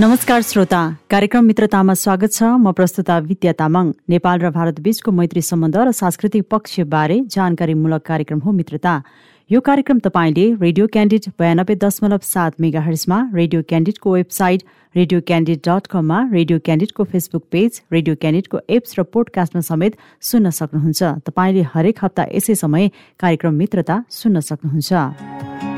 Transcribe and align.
नमस्कार 0.00 0.42
श्रोता 0.42 0.96
कार्यक्रम 1.10 1.44
मित्रतामा 1.44 1.94
स्वागत 1.94 2.32
छ। 2.32 2.42
म 2.42 2.72
प्रस्तुता 2.72 3.18
विद्या 3.18 3.52
तामाङ। 3.52 3.92
नेपाल 4.08 4.40
र 4.40 4.50
भारत 4.50 4.80
बीचको 4.80 5.12
मैत्री 5.12 5.42
सम्बन्ध 5.42 5.76
र 5.76 5.92
सांस्कृतिक 5.92 6.44
पक्षबारे 6.50 7.20
जानकारीमूलक 7.28 8.02
कार्यक्रम 8.02 8.38
हो 8.38 8.52
मित्रता। 8.52 9.02
यो 9.50 9.60
कार्यक्रम 9.60 9.98
तपाईँले 9.98 10.42
रेडियो 10.54 10.86
क्यान्डिड 10.86 11.24
बयानब्बे 11.38 11.74
दशमलव 11.76 12.18
सात 12.22 12.60
मेगा 12.60 12.80
हर्समा 12.80 13.16
रेडियो 13.34 13.62
क्यान्डिडको 13.62 14.12
वेबसाइट 14.12 14.62
रेडियो 14.94 15.20
क्यान्डिड 15.26 15.58
डट 15.66 15.86
कममा 15.90 16.18
रेडियो 16.32 16.58
क्यान्डिडको 16.60 17.04
फेसबुक 17.04 17.44
पेज 17.50 17.80
रेडियो 17.92 18.14
क्यान्डिडको 18.16 18.60
एप्स 18.70 18.98
र 18.98 19.02
पोडकास्टमा 19.10 19.62
समेत 19.70 19.96
सुन्न 20.22 20.50
सक्नुहुन्छ। 20.54 21.02
तपाईँले 21.26 21.66
हरेक 21.74 22.04
हप्ता 22.04 22.28
यसै 22.30 22.54
समय 22.62 22.90
कार्यक्रम 23.20 23.54
मित्रता 23.58 23.98
सुन्न 24.20 24.40
सक्नुहुन्छ। 24.50 25.69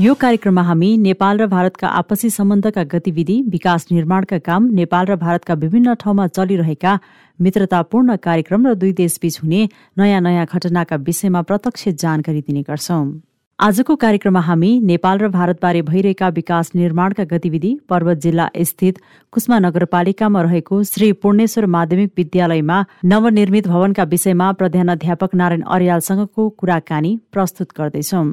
यो 0.00 0.12
कार्यक्रममा 0.14 0.62
हामी 0.62 0.86
नेपाल 0.96 1.38
र 1.38 1.46
भारतका 1.46 1.88
आपसी 1.96 2.28
सम्बन्धका 2.30 2.82
गतिविधि 2.92 3.34
विकास 3.48 3.86
निर्माणका 3.90 4.38
काम 4.46 4.68
नेपाल 4.74 5.06
र 5.06 5.16
भारतका 5.22 5.54
विभिन्न 5.64 5.94
ठाउँमा 6.00 6.26
चलिरहेका 6.28 6.92
मित्रतापूर्ण 7.38 8.16
कार्यक्रम 8.26 8.66
र 8.66 8.74
दुई 8.80 8.92
देशबीच 9.02 9.38
हुने 9.42 9.68
नयाँ 9.98 10.20
नयाँ 10.20 10.46
घटनाका 10.46 10.96
विषयमा 11.04 11.42
प्रत्यक्ष 11.44 11.88
जानकारी 12.00 12.40
दिने 12.40 12.62
गर्छौं। 12.62 13.04
आजको 13.58 13.96
कार्यक्रममा 14.00 14.40
हामी 14.40 14.72
नेपाल 14.86 15.18
र 15.18 15.28
भारतबारे 15.36 15.82
भइरहेका 15.92 16.28
विकास 16.40 16.72
निर्माणका 16.74 17.24
गतिविधि 17.36 17.76
पर्वत 17.88 18.24
जिल्ला 18.24 18.50
स्थित 18.66 19.04
कुष्मा 19.32 19.58
नगरपालिकामा 19.68 20.42
रहेको 20.42 20.82
श्री 20.88 21.12
पूर्णेश्वर 21.22 21.66
माध्यमिक 21.78 22.12
विद्यालयमा 22.16 22.84
नवनिर्मित 23.12 23.68
भवनका 23.68 24.12
विषयमा 24.12 24.52
प्रधानाध्यापक 24.58 25.34
नारायण 25.34 25.72
अर्यालसँगको 25.76 26.48
कुराकानी 26.60 27.18
प्रस्तुत 27.32 27.78
गर्दैछौं। 27.78 28.30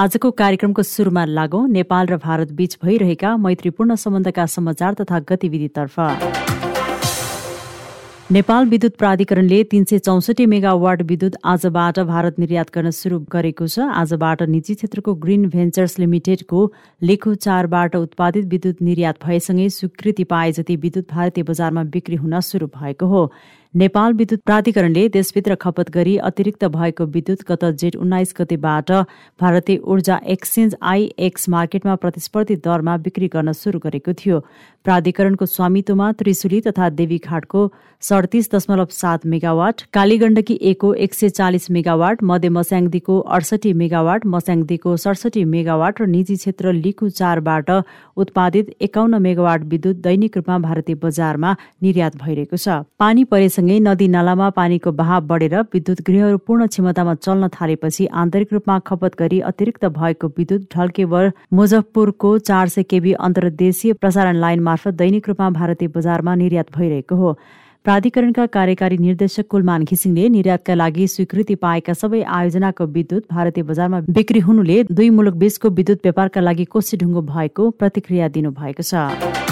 आजको 0.00 0.30
कार्यक्रमको 0.30 0.82
सुरुमा 0.82 1.24
लागौं। 1.28 1.66
नेपाल 1.68 2.06
र 2.06 2.16
भारत 2.18 2.52
बीच 2.58 2.76
भइरहेका 2.84 3.36
मैत्रीपूर्ण 3.36 3.94
सम्बन्धका 3.96 4.46
समाचार 4.46 4.94
तथा 5.00 5.18
गतिविधितर्फ। 5.28 5.98
नेपाल 8.32 8.66
विद्युत 8.66 8.96
प्राधिकरणले 8.96 9.62
तीन 9.66 9.84
सय 9.84 9.98
चौसठी 10.00 10.46
मेगावाट 10.46 11.02
विद्युत 11.02 11.36
आजबाट 11.44 12.00
भारत 12.12 12.38
निर्यात 12.38 12.72
गर्न 12.74 12.90
सुरु 12.92 13.20
गरेको 13.28 13.66
छ। 13.66 13.92
आजबाट 14.00 14.42
निजी 14.48 14.74
क्षेत्रको 14.74 15.14
ग्रिन 15.20 15.48
भेन्चर्स 15.50 15.98
लिमिटेडको 15.98 16.60
लेखो 17.02 17.34
चारबाट 17.44 17.96
उत्पादित 17.96 18.44
विद्युत 18.48 18.82
निर्यात 18.82 19.24
भएसँगै 19.26 19.68
स्वीकृति 19.76 20.24
पाए 20.32 20.52
जति 20.54 20.76
विद्युत 20.80 21.12
भारतीय 21.12 21.44
बजारमा 21.44 21.84
बिक्री 21.92 22.16
हुन 22.16 22.40
सुरु 22.48 22.72
भएको 22.72 23.06
हो। 23.06 23.22
नेपाल 23.74 24.12
विद्युत 24.12 24.40
प्राधिकरणले 24.46 25.06
देशभित्र 25.08 25.54
खपत 25.60 25.90
गरी 25.94 26.16
अतिरिक्त 26.18 26.64
भएको 26.66 27.04
विद्युत 27.06 27.42
गत 27.48 27.64
जेठ 27.80 27.96
उन्नाइस 27.96 28.34
गतेबाट 28.38 28.90
भारतीय 29.40 29.76
ऊर्जा 29.86 30.18
एक्सचेन्ज 30.26 30.74
आइएक्स 30.82 31.48
मार्केटमा 31.48 31.94
प्रतिस्पर्धी 31.96 32.56
दरमा 32.64 32.96
बिक्री 32.96 33.28
गर्न 33.34 33.52
सुरु 33.52 33.78
गरेको 33.78 34.12
थियो। 34.18 34.40
प्राधिकरणको 34.84 35.46
स्वामित्वमा 35.46 36.10
त्रिशुली 36.18 36.60
तथा 36.60 36.88
देवीघाटको 36.90 37.66
सडतिस 38.02 38.50
दशमलव 38.52 38.86
सात 38.90 39.26
मेगावाट 39.26 39.82
कालीगण्डकी 39.92 40.58
एको 40.70 40.92
एक 40.96 41.14
सय 41.14 41.28
चालिस 41.30 41.70
मेगावाट 41.70 42.22
मध्य 42.24 42.48
मस्याङदीको 42.48 43.18
अडसठी 43.30 43.72
मेगावाट 43.72 44.26
मस्याङदीको 44.26 44.96
सडसठी 44.96 45.44
मेगावाट 45.54 46.00
र 46.00 46.06
निजी 46.08 46.36
क्षेत्र 46.36 46.72
लिकु 46.74 47.08
चारबाट 47.20 47.70
उत्पादित 48.16 48.74
एकाउन्न 48.80 49.22
मेगावाट 49.22 49.64
विद्युत 49.70 50.02
दैनिक 50.02 50.36
रूपमा 50.36 50.58
भारतीय 50.58 51.00
बजारमा 51.02 51.54
निर्यात 51.82 52.16
भइरहेको 52.24 52.56
छ। 52.56 52.82
पानी 52.98 53.24
परेसँगै 53.60 53.78
नदी 53.80 54.06
नालामा 54.08 54.48
पानीको 54.50 54.90
बहाव 54.94 55.20
बढेर 55.28 55.54
विद्युत 55.68 56.00
गृहहरू 56.00 56.38
पूर्ण 56.40 56.66
क्षमतामा 56.66 57.14
चल्न 57.16 57.48
थालेपछि 57.50 58.06
आन्तरिक 58.14 58.52
रूपमा 58.52 58.78
खपत 58.80 59.12
गरी 59.18 59.40
अतिरिक्त 59.44 59.84
भएको 59.92 60.28
विद्युत 60.38 60.62
ढल्केवर 60.74 61.32
मुजफ्फरपुरको 61.52 62.30
चार 62.40 62.68
सय 62.68 62.82
केबी 62.84 63.12
अन्तर्देशीय 63.20 63.92
प्रसारण 64.00 64.36
लाइन 64.40 64.60
मार्फत 64.62 64.94
दैनिक 64.96 65.28
रूपमा 65.28 65.50
भारतीय 65.52 65.88
बजारमा 65.90 66.34
निर्यात 66.36 66.72
भइरहेको 66.76 67.16
हो। 67.16 67.36
प्राधिकरणका 67.84 68.46
कार्यकारी 68.54 68.96
निर्देशक 68.98 69.46
कुलमान 69.50 69.84
घिसिङले 69.84 70.28
निर्यातका 70.30 70.74
लागि 70.74 71.06
स्वीकृति 71.10 71.54
पाएका 71.60 71.92
सबै 71.94 72.22
आयोजनाको 72.30 72.86
विद्युत 72.96 73.24
भारतीय 73.30 73.64
बजारमा 73.68 74.00
बिक्री 74.10 74.40
हुनुले 74.48 74.82
दुई 74.90 75.10
मुलुक 75.20 75.40
बीचको 75.44 75.76
विद्युत 75.78 76.04
व्यापारका 76.04 76.40
लागि 76.40 76.64
कोशी 76.72 76.96
ढुङ्गो 76.96 77.22
भएको 77.30 77.70
प्रतिक्रिया 77.80 78.28
दिनुभएको 78.36 78.82
छ। 78.84 79.49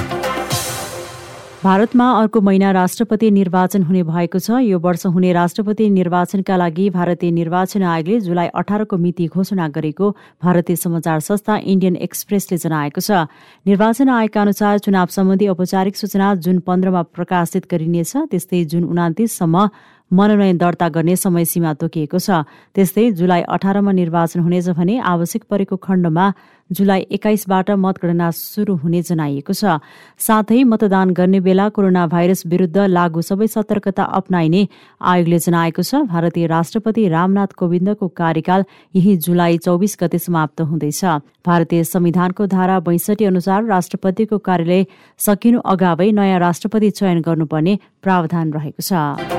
भारतमा 1.62 2.10
अर्को 2.18 2.40
महिना 2.40 2.70
राष्ट्रपति 2.72 3.30
निर्वाचन 3.30 3.82
हुने 3.82 4.02
भएको 4.02 4.38
छ। 4.38 4.62
यो 4.62 4.78
वर्ष 4.78 5.06
हुने 5.06 5.32
राष्ट्रपति 5.32 5.88
निर्वाचनका 5.90 6.56
लागि 6.56 6.88
भारतीय 6.90 7.30
निर्वाचन 7.30 7.82
आयोगले 7.82 8.20
जुलाई 8.20 8.46
अठारको 8.54 8.96
मिति 8.96 9.26
घोषणा 9.26 9.66
गरेको 9.68 10.10
भारतीय 10.38 10.76
समाचार 10.76 11.20
संस्था 11.20 11.56
इन्डियन 11.66 11.96
एक्सप्रेसले 11.98 12.58
जनाएको 12.62 13.00
छ। 13.02 13.26
निर्वाचन 13.66 14.08
आयोगका 14.08 14.40
अनुसार 14.40 14.78
चुनाव 14.78 15.06
सम्बन्धी 15.10 15.48
औपचारिक 15.48 15.96
सूचना 15.96 16.34
जुन 16.38 16.58
पन्ध्रमा 16.62 17.02
प्रकाशित 17.10 17.66
गरिनेछ 17.66 18.16
त्यस्तै 18.30 18.64
जुन 18.64 18.84
उनातिससम्म 18.86 19.68
मनोनयन 20.10 20.56
दर्ता 20.56 20.88
गर्ने 20.88 21.16
समय 21.18 21.44
सीमा 21.44 21.74
तोकिएको 21.74 22.18
छ। 22.18 22.46
त्यस्तै 22.74 23.10
जुलाई 23.18 23.42
अठारमा 23.50 23.92
निर्वाचन 23.92 24.40
हुनेछ 24.40 24.68
भने 24.78 24.98
आवश्यक 25.04 25.42
परेको 25.50 25.76
खण्डमा 25.76 26.26
जुलाई 26.70 27.06
एक्काइसबाट 27.10 27.70
मतगणना 27.78 28.30
सुरु 28.30 28.74
हुने 28.76 29.02
जनाइएको 29.02 29.52
छ। 29.52 29.78
साथै 30.18 30.62
मतदान 30.64 31.10
गर्ने 31.10 31.40
बेला 31.40 31.68
कोरोना 31.70 32.06
भाइरस 32.06 32.42
विरुद्ध 32.46 32.76
लागू 32.88 33.22
सबै 33.22 33.46
सतर्कता 33.46 34.04
अप्नाइने 34.18 34.62
आयोगले 35.02 35.38
जनाएको 35.38 35.82
छ। 35.82 36.02
भारतीय 36.06 36.46
राष्ट्रपति 36.46 37.08
रामनाथ 37.08 37.56
कोविन्दको 37.56 38.08
कार्यकाल 38.14 38.64
यही 38.94 39.16
जुलाई 39.16 39.58
चौबिस 39.58 39.96
गते 40.00 40.18
समाप्त 40.18 40.60
हुँदैछ। 40.62 41.04
भारतीय 41.46 41.84
संविधानको 41.84 42.46
धारा 42.48 42.78
बैसठी 42.82 43.24
अनुसार 43.24 43.64
राष्ट्रपतिको 43.64 44.38
कार्यालय 44.44 44.86
सकिनु 45.18 45.60
अगावै 45.66 46.10
नयाँ 46.12 46.38
राष्ट्रपति 46.40 46.90
चयन 46.90 47.20
गर्नुपर्ने 47.22 47.78
प्रावधान 48.02 48.52
रहेको 48.52 48.82
छ। 48.82 49.37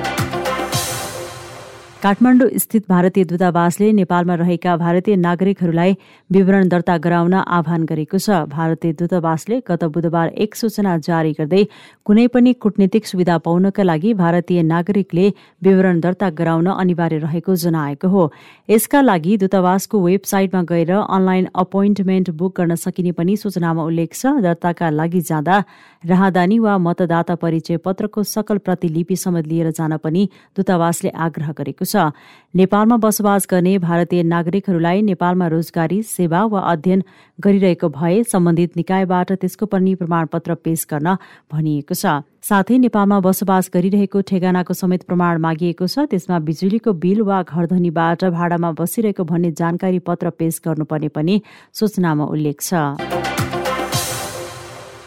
काठमाडौँ 2.04 2.48
स्थित 2.56 2.82
भारतीय 2.90 3.24
दूतावासले 3.28 3.92
नेपालमा 3.92 4.36
रहेका 4.36 4.76
भारतीय 4.78 5.16
नागरिकहरूलाई 5.16 5.94
विवरण 6.30 6.68
दर्ता 6.70 6.96
गराउन 6.98 7.34
आह्वान 7.34 7.84
गरेको 7.84 8.18
छ। 8.18 8.48
भारतीय 8.48 8.92
दूतावासले 8.96 9.60
गत 9.68 9.84
बुधबार 9.92 10.28
एक 10.40 10.56
सूचना 10.56 10.96
जारी 11.04 11.32
गर्दै 11.36 11.64
कुनै 12.08 12.26
पनि 12.32 12.54
कूटनीतिक 12.56 13.06
सुविधा 13.06 13.38
पाउनका 13.44 13.84
लागि 13.84 14.14
भारतीय 14.16 14.62
नागरिकले 14.64 15.28
विवरण 15.62 16.00
दर्ता 16.00 16.30
गराउन 16.40 16.68
अनिवार्य 16.72 17.18
रहेको 17.20 17.56
जनाएको 17.58 18.08
हो। 18.08 18.24
यसका 18.70 19.02
लागि 19.02 19.36
दूतावासको 19.38 20.00
वेबसाइटमा 20.00 20.62
गएर 20.72 20.92
अनलाइन 20.96 21.48
अपोइन्टमेन्ट 21.52 22.30
बुक 22.32 22.56
गर्न 22.58 22.76
सकिने 22.78 23.12
पनि 23.12 23.36
सूचनामा 23.36 23.84
उल्लेख 23.84 24.16
छ। 24.16 24.40
दर्ताका 24.40 24.90
लागि 24.96 25.22
जाँदा 25.28 25.58
राहदानी 26.04 26.60
वा 26.64 26.78
मतदाता 26.80 27.36
परिचय 27.36 27.78
पत्रको 27.84 28.24
सकल 28.26 28.58
प्रतिलिपि 28.64 29.16
समेत 29.18 29.48
लिएर 29.48 29.72
जान 29.76 29.98
पनि 30.00 30.28
दूतावासले 30.56 31.10
आग्रह 31.28 31.52
गरेको 31.60 31.89
छ 31.92 32.12
नेपालमा 32.56 32.98
बसोबास 32.98 33.46
गर्ने 33.50 33.78
भारतीय 33.80 34.24
नागरिकहरूलाई 34.26 35.02
नेपालमा 35.04 35.48
रोजगारी 35.48 36.02
सेवा 36.04 36.44
वा 36.46 36.60
अध्ययन 36.72 37.04
गरिरहेको 37.40 37.90
भए 37.90 38.24
सम्बन्धित 38.26 38.78
निकायबाट 38.78 39.32
त्यसको 39.34 39.66
पनि 39.70 39.94
प्रमाणपत्र 39.96 40.56
पेश 40.66 40.86
गर्न 40.90 41.16
भनिएको 41.54 41.94
छ। 41.94 42.26
साथै 42.42 42.78
नेपालमा 42.80 43.20
बसोबास 43.22 43.70
गरिरहेको 43.74 44.22
ठेगानाको 44.26 44.74
समेत 44.74 45.06
प्रमाण 45.06 45.38
मागिएको 45.46 45.86
छ। 45.86 46.10
त्यसमा 46.10 46.40
बिजुलीको 46.50 46.94
बिल 46.98 47.22
वा 47.30 47.42
घरधनीबाट 47.46 48.26
भाडामा 48.34 48.72
बसिरहेको 48.82 49.24
भन्ने 49.30 49.52
जानकारी 49.62 50.00
पत्र 50.02 50.30
पेश 50.34 50.62
गर्नुपर्ने 50.66 51.10
पनि 51.14 51.42
सूचनामा 51.74 52.26
उल्लेख 52.34 52.58
छ। 52.62 53.29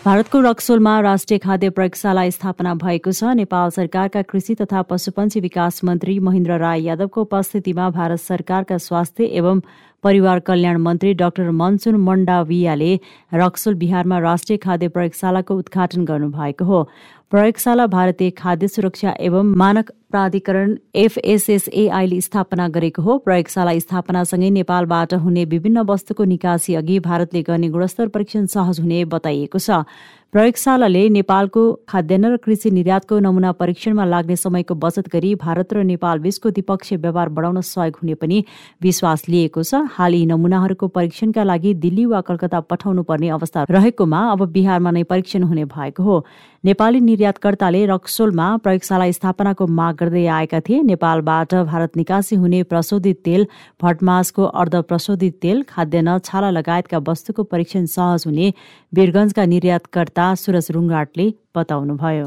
भारतको 0.05 0.41
रक्सोलमा 0.41 0.99
राष्ट्रिय 1.01 1.39
खाद्य 1.39 1.69
प्रयोगशाला 1.71 2.23
स्थापना 2.31 2.75
भएको 2.75 3.11
छ। 3.13 3.35
नेपाल 3.39 3.71
सरकारका 3.71 4.23
कृषि 4.27 4.55
तथा 4.59 4.83
पशुपन्छी 4.83 5.41
विकास 5.41 5.79
मन्त्री 5.85 6.19
महेन्द्र 6.19 6.59
राय 6.59 6.83
यादवको 6.83 7.23
उपस्थितिमा 7.23 7.89
भारत 7.95 8.21
सरकारका 8.21 8.79
स्वास्थ्य 8.83 9.25
एवं 9.39 9.61
परिवार 10.03 10.41
कल्याण 10.43 10.77
मन्त्री 10.83 11.13
डाक्टर 11.15 11.51
मनसुन 11.55 11.97
मण्डावियाले 12.03 12.93
रक्सोल 13.35 13.75
बिहारमा 13.79 14.19
राष्ट्रिय 14.19 14.59
खाद्य 14.59 14.89
प्रयोगशालाको 14.91 15.55
उद्घाटन 15.55 16.05
गर्नुभएको 16.05 16.65
हो। 16.65 16.83
प्रयोगशाला 17.33 17.87
भारतीय 17.87 18.31
खाद्य 18.31 18.69
सुरक्षा 18.69 19.13
एवं 19.21 19.53
मानक 19.57 19.91
प्राधिकरण 20.11 20.75
एफएसएसएआईले 20.95 22.21
स्थापना 22.21 22.67
गरेको 22.69 23.03
हो। 23.03 23.17
प्रयोगशाला 23.19 23.73
स्थापनासँगै 23.79 24.51
नेपालबाट 24.51 25.15
हुने 25.17 25.45
विभिन्न 25.49 25.85
वस्तुको 25.89 26.25
निकासी 26.29 26.75
अघि 26.75 26.99
भारतले 27.01 27.43
गर्ने 27.43 27.69
गुणस्तर 27.73 28.09
परीक्षण 28.13 28.47
सहज 28.53 28.81
हुने 28.81 29.05
बताइएको 29.09 29.59
छ। 29.59 29.81
प्रयोगशालाले 30.33 31.01
नेपालको 31.13 31.63
खाद्यान्न 31.89 32.29
र 32.33 32.37
कृषि 32.45 32.71
निर्यातको 32.73 33.19
नमुना 33.21 33.51
परीक्षणमा 33.53 34.05
लाग्ने 34.05 34.37
समयको 34.37 34.75
बचत 34.81 35.09
गरी 35.13 35.35
भारत 35.37 35.73
र 35.75 35.83
नेपाल 35.85 36.19
बीचको 36.25 36.51
द्विपक्षीय 36.51 36.99
व्यवहार 36.99 37.29
बढाउन 37.37 37.61
सहयोग 37.63 37.99
हुने 38.01 38.15
पनि 38.17 38.39
विश्वास 38.81 39.29
लिएको 39.29 39.63
छ। 39.63 39.81
हाल 39.93 40.15
यी 40.15 40.25
नमुनाहरूको 40.27 40.89
परीक्षणका 40.89 41.45
लागि 41.45 41.75
दिल्ली 41.85 42.07
वा 42.07 42.21
कलकत्ता 42.25 42.61
पठाउनु 42.65 43.03
पर्ने 43.05 43.29
अवस्था 43.37 43.67
रहेकोमा 43.71 44.21
अब 44.33 44.47
बिहारमा 44.57 44.91
नै 44.91 45.03
परीक्षण 45.13 45.43
हुने 45.43 45.65
भएको 45.69 46.03
हो। 46.03 46.17
नेपाली 46.65 47.01
निर्यातकर्ताले 47.03 47.85
रक्सोलमा 47.87 48.49
प्रयोगशाला 48.65 49.11
स्थापनाको 49.13 49.67
माग 49.69 49.95
गर्दै 50.01 50.25
आएका 50.39 50.61
थिए। 50.65 50.81
नेपालबाट 50.89 51.55
भारत 51.69 51.97
निकासी 51.97 52.37
हुने 52.39 52.63
प्रशोधित 52.73 53.21
तेल 53.21 53.47
भटमासको 53.83 54.49
अर्ध 54.65 54.81
प्रशोधित 54.89 55.39
तेल 55.43 55.63
खाद्यान्न 55.69 56.19
छाला 56.25 56.51
लगायतका 56.53 57.05
वस्तुको 57.11 57.43
परीक्षण 57.53 57.85
सहज 57.91 58.27
हुने 58.27 58.53
वीरगंजका 58.93 59.45
निर्यातकर्ता 59.55 60.22
सुरज 60.39 60.67
रुङ्गाटले 60.71 61.27
बताउनुभयो। 61.57 62.27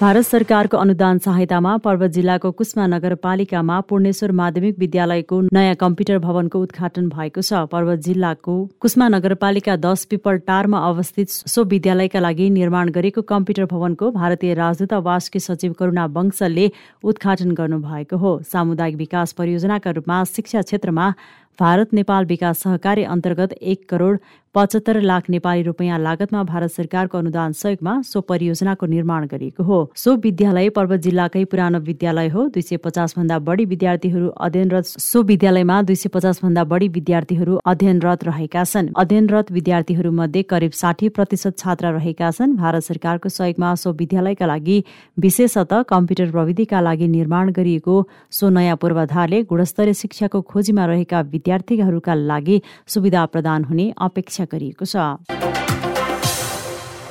भारत 0.00 0.24
सरकारको 0.24 0.76
अनुदान 0.76 1.18
सहायतामा 1.18 1.72
पर्वत 1.76 2.10
जिल्लाको 2.10 2.50
कुस्मा 2.58 2.84
नगरपालिकामा 2.86 3.80
पूर्णेश्वर 3.88 4.32
माध्यमिक 4.32 4.78
विद्यालयको 4.78 5.40
नयाँ 5.52 5.74
कम्प्युटर 5.74 6.18
भवनको 6.18 6.56
उद्घाटन 6.58 7.08
भएको 7.08 7.40
छ। 7.40 7.60
पर्वत 7.68 7.98
जिल्लाको 8.06 8.54
कुस्मा 8.80 9.08
नगरपालिका 9.08 9.74
दस 9.76 10.04
पिपल 10.06 10.38
टारमा 10.48 10.78
अवस्थित 10.88 11.28
सो 11.46 11.64
विद्यालयका 11.74 12.20
लागि 12.20 12.48
निर्माण 12.50 12.88
गरेको 12.90 13.22
कम्प्युटर 13.28 13.68
भवनको 13.74 14.10
भारतीय 14.10 14.54
राजदूतावासकी 14.54 15.40
सचिव 15.40 15.72
करुणा 15.78 16.06
बंशलले 16.16 16.66
उद्घाटन 17.04 17.52
गर्नुभएको 17.52 18.16
हो। 18.16 18.32
सामुदायिक 18.48 18.96
विकास 18.96 19.32
परियोजनाका 19.36 19.90
रूपमा 20.00 20.24
शिक्षा 20.32 20.62
क्षेत्रमा 20.62 21.12
भारत 21.58 21.92
नेपाल 21.92 22.24
विकास 22.24 22.58
सहकारी 22.58 23.02
अन्तर्गत 23.04 23.52
एक 23.52 23.88
करोड 23.88 24.18
पचहत्तर 24.54 25.00
लाख 25.00 25.28
नेपाली 25.30 25.62
रुपियाँ 25.62 25.98
लागतमा 25.98 26.42
भारत 26.44 26.70
सरकारको 26.70 27.18
अनुदान 27.18 27.52
सहयोगमा 27.54 27.92
सो 28.02 28.20
परियोजनाको 28.20 28.86
निर्माण 28.86 29.26
गरिएको 29.26 29.62
हो। 29.62 29.78
सो 29.96 30.14
विद्यालय 30.16 30.68
पर्वत 30.70 31.00
जिल्लाकै 31.00 31.44
पुरानो 31.46 31.78
विद्यालय 31.80 32.28
हो। 32.28 32.46
दुई 32.48 32.62
सय 32.62 32.76
पचास 32.76 33.14
भन्दा 33.16 33.38
बढी 33.38 33.64
विद्यार्थीहरू 33.64 34.28
अध्ययनरत 34.28 34.84
सो 34.84 35.22
विद्यालयमा 35.22 35.76
दुई 35.82 35.94
सय 35.94 36.08
पचास 36.08 36.40
भन्दा 36.42 36.64
बढी 36.64 36.88
विद्यार्थीहरू 36.88 37.58
अध्ययनरत 37.64 38.24
रहेका 38.24 38.64
छन्। 38.64 38.88
अध्ययनरत 38.96 39.52
विद्यार्थीहरू 39.52 40.10
मध्ये 40.12 40.42
करिब 40.50 40.72
साठी 40.72 41.08
प्रतिशत 41.10 41.58
छात्र 41.58 41.94
रहेका 41.94 42.30
छन्। 42.32 42.56
भारत 42.56 42.82
सरकारको 42.82 43.28
सहयोगमा 43.28 43.74
सो 43.76 43.92
विद्यालयका 44.02 44.46
लागि 44.46 44.82
विशेषतः 45.18 45.82
कम्प्युटर 45.84 46.30
प्रविधिका 46.32 46.80
लागि 46.80 47.08
निर्माण 47.08 47.52
गरिएको 47.52 47.96
सो 48.32 48.48
नयाँ 48.50 48.76
पूर्वाधारले 48.82 49.42
गुणस्तरीय 49.46 49.94
शिक्षाको 50.02 50.42
खोजीमा 50.50 50.86
रहेका 50.86 51.20
विद्यार्थीहरूका 51.30 52.14
लागि 52.26 52.60
सुविधा 52.88 53.24
प्रदान 53.28 53.64
हुने 53.64 53.90
अपेक्षा 54.02 54.38
अपेक्षा 54.40 54.56
गरिएको 54.56 54.84
छ। 54.84 54.96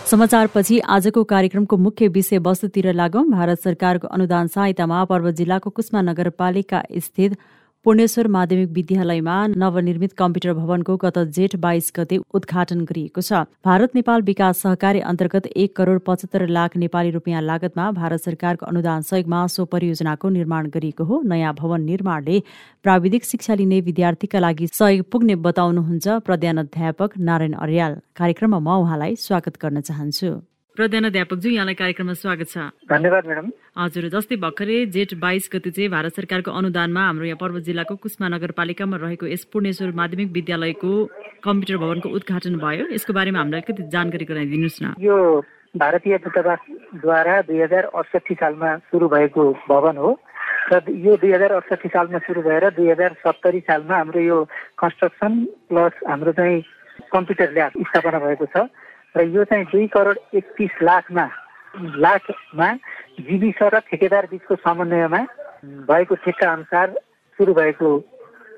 समाचारपछि 0.10 0.80
आजको 0.80 1.24
कार्यक्रमको 1.24 1.78
मुख्य 1.78 2.08
विषय 2.08 2.38
वस्तुतिर 2.38 2.94
लागौं। 2.94 3.30
भारत 3.30 3.62
सरकारको 3.62 4.08
अनुदान 4.08 4.48
सहायतामा 4.48 5.06
पर्वत 5.06 5.36
जिल्लाको 5.36 5.70
कुष्मा 5.70 6.02
नगरपालिका 6.02 6.84
स्थित 6.98 7.38
पूर्णेश्वर 7.86 8.28
माध्यमिक 8.28 8.70
विद्यालयमा 8.70 9.36
नवनिर्मित 9.56 10.14
कम्प्युटर 10.18 10.54
भवनको 10.54 10.96
गत 10.98 11.18
जेठ 11.36 11.56
बाइस 11.56 11.92
गते 11.98 12.18
उद्घाटन 12.36 12.82
गरिएको 12.84 13.22
छ। 13.22 13.40
भारत 13.64 13.96
नेपाल 13.96 14.22
विकास 14.22 14.62
सहकारी 14.62 15.00
अन्तर्गत 15.02 15.48
एक 15.56 15.76
करोड 15.76 16.02
पचहत्तर 16.08 16.46
लाख 16.50 16.76
नेपाली 16.78 17.12
रुपियाँ 17.12 17.42
लागतमा 17.42 17.90
भारत 17.94 18.22
सरकारको 18.22 18.66
अनुदान 18.66 19.02
सहयोगमा 19.02 19.46
सो 19.48 19.66
परियोजनाको 19.72 20.30
निर्माण 20.30 20.70
गरिएको 20.76 21.04
हो। 21.04 21.22
नयाँ 21.24 21.54
भवन 21.56 21.88
निर्माणले 21.88 22.44
प्राविधिक 22.84 23.26
शिक्षा 23.26 23.56
लिने 23.56 23.82
विद्यार्थीका 23.88 24.40
लागि 24.40 24.68
सहयोग 24.74 25.10
पुग्ने 25.12 25.36
बताउनुहुन्छ 25.40 26.20
प्रधान 26.28 26.68
नारायण 26.76 27.54
अर्याल। 27.56 28.00
कार्यक्रममा 28.16 28.60
म 28.60 28.80
उहाँलाई 28.84 29.16
स्वागत 29.16 29.58
गर्न 29.64 29.82
चाहन्छु। 29.82 30.36
प्रधानध्यापकज्यू 30.80 31.52
यहाँलाई 31.52 31.76
कार्यक्रममा 31.76 32.14
स्वागत 32.16 32.48
छ। 32.48 32.58
धन्यवाद 32.88 33.26
म्याडम। 33.28 33.48
हजुर 33.84 34.06
जस्तै 34.16 34.36
भर्खरै 34.40 34.78
जेठ 34.96 35.12
बाइस 35.20 35.50
गति 35.52 35.72
चाहिँ 35.76 35.90
भारत 35.92 36.16
सरकारको 36.16 36.52
अनुदानमा 36.56 37.04
हाम्रो 37.04 37.26
यहाँ 37.28 37.40
पर्वत 37.44 37.64
जिल्लाको 37.68 37.96
कुष्मा 38.00 38.28
नगरपालिकामा 38.32 38.98
रहेको 39.04 39.26
यस 39.28 39.44
पूर्णेश्वर 39.52 39.92
माध्यमिक 39.92 40.32
विद्यालयको 40.32 40.92
कम्प्युटर 41.44 41.78
भवनको 41.84 42.08
उद्घाटन 42.16 42.56
भयो। 42.64 42.86
यसको 42.96 43.12
बारेमा 43.12 43.40
हामीलाई 43.40 43.60
अलिकति 43.60 43.92
जानकारी 43.92 44.26
गराइदिनुहोस् 44.32 44.80
न। 44.80 44.96
यो 45.04 45.16
भारतीय 45.76 46.18
दूतावासद्वारा 46.24 47.36
दुई 47.44 47.60
हजार 47.60 47.84
अडसठी 47.92 48.34
सालमा 48.40 48.70
सुरु 48.88 49.08
भएको 49.12 49.44
भवन 49.68 49.98
हो 50.00 50.16
र 50.72 50.80
यो 50.96 51.12
दुई 51.20 51.32
हजार 51.36 51.60
अडसठी 51.60 51.90
सालमा 51.92 52.24
सुरु 52.24 52.42
भएर 52.48 52.72
दुई 52.80 52.88
हजार 52.88 53.20
सत्तरी 53.20 53.68
सालमा 53.68 53.96
हाम्रो 54.00 54.22
यो 54.32 54.38
कन्स्ट्रक्सन 54.80 55.32
प्लस 55.68 55.96
हाम्रो 56.08 56.32
चाहिँ 56.40 56.64
कम्प्युटर 57.12 57.52
ल्याब 57.52 57.72
स्थापना 57.84 58.20
भएको 58.24 58.48
छ। 58.56 58.72
र 59.18 59.22
यो 59.26 59.44
चाहिँ 59.44 59.66
दुई 59.66 59.88
करोड 59.88 60.18
एकतिस 60.34 60.82
लाखमा 60.82 61.26
लाखमा 61.98 62.68
जीविस 63.20 63.62
र 63.64 63.80
ठेकेदार 63.80 64.28
बिचको 64.32 64.56
समन्वयमा 64.56 65.22
भएको 65.90 66.16
ठेक्का 66.16 66.52
अनुसार 66.52 66.94
सुरु 67.40 67.54
भएको 67.54 67.90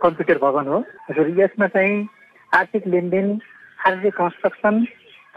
कम्प्युटर 0.01 0.38
भवन 0.38 0.68
हो। 0.68 0.80
हजुर 1.09 1.30
यसमा 1.39 1.68
चाहिँ 1.68 2.07
आर्थिक 2.51 2.88
लेनदेन 2.88 3.27
आर्थिक 3.88 4.13
कन्स्ट्रक्सन 4.13 4.86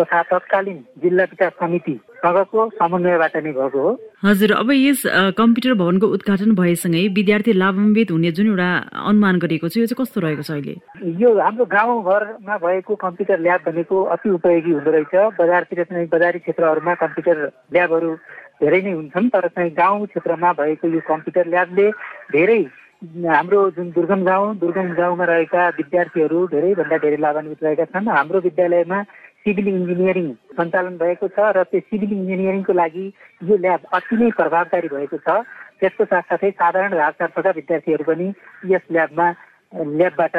तथा 0.00 0.22
तत्कालीन 0.30 0.78
जिल्ला 1.02 1.24
विकास 1.30 1.52
समितिसँगको 1.60 2.68
समन्वयबाट 2.78 3.36
नै 3.36 3.52
भएको 3.52 3.78
हो। 3.78 3.90
हजुर 4.24 4.52
अब 4.52 4.70
यस 4.72 5.02
कम्प्युटर 5.38 5.74
भवनको 5.80 6.06
उद्घाटन 6.16 6.54
भएसँगै 6.54 7.02
विद्यार्थी 7.14 7.52
लाभान्वित 7.52 8.10
हुने 8.10 8.30
जुन 8.32 8.46
एउटा 8.46 8.68
अनुमान 9.06 9.38
गरिएको 9.38 9.68
छ 9.68 9.76
यो 9.78 9.86
चाहिँ 9.86 10.00
कस्तो 10.02 10.20
रहेको 10.20 10.42
छ 10.42 10.50
अहिले? 10.50 10.74
यो 11.22 11.28
हाम्रो 11.38 11.64
गाउँघरमा 11.70 12.56
भएको 12.66 12.94
कम्प्युटर 13.04 13.38
ल्याब 13.40 13.60
भनेको 13.66 13.96
अति 14.14 14.28
उपयोगी 14.30 14.72
हुँदो 14.72 14.90
रहेछ। 14.90 15.14
बजारतिर 15.40 15.84
चाहिँ 15.84 16.08
बजारी 16.14 16.38
क्षेत्रहरूमा 16.44 16.94
कम्प्युटर 17.02 17.36
ल्याबहरू 17.72 18.10
धेरै 18.62 18.80
नै 18.82 18.92
हुन्छन् 18.92 19.28
तर 19.34 19.48
चाहिँ 19.48 19.70
गाउँ 19.74 20.06
क्षेत्रमा 20.06 20.52
भएको 20.58 20.88
यो 20.88 21.00
कम्प्युटर 21.08 21.46
ल्याबले 21.54 21.90
धेरै 22.32 22.62
हाम्रो 23.04 23.60
जुन 23.76 23.90
दुर्गम 23.92 24.22
गाउँ 24.24 24.56
दुर्गम 24.58 24.88
गाउँमा 24.96 25.24
रहेका 25.28 25.62
विद्यार्थीहरू 25.76 26.38
धेरैभन्दा 26.48 26.96
धेरै 27.04 27.16
लाभान्वित 27.20 27.60
रहेका 27.64 27.84
छन्। 27.92 28.08
हाम्रो 28.08 28.40
विद्यालयमा 28.40 28.98
सिभिल 29.46 29.68
इन्जिनियरिङ 29.68 30.28
सञ्चालन 30.58 30.96
भएको 30.98 31.28
छ 31.28 31.52
र 31.56 31.62
त्यो 31.70 31.80
सिभिल 31.80 32.12
इन्जिनियरिङको 32.18 32.72
लागि 32.72 33.06
यो 33.48 33.56
ल्याब 33.64 33.80
अति 33.92 34.16
नै 34.16 34.30
प्रभावकारी 34.40 34.88
भएको 34.88 35.18
छ। 35.20 35.28
त्यसको 35.80 36.04
साथसाथै 36.04 36.50
साधारण 36.60 36.92
राजतर्फका 36.94 37.50
विद्यार्थीहरू 37.58 38.04
पनि 38.04 38.28
यस 38.72 38.84
ल्याबमा 38.92 39.26
ल्याबबाट 39.98 40.36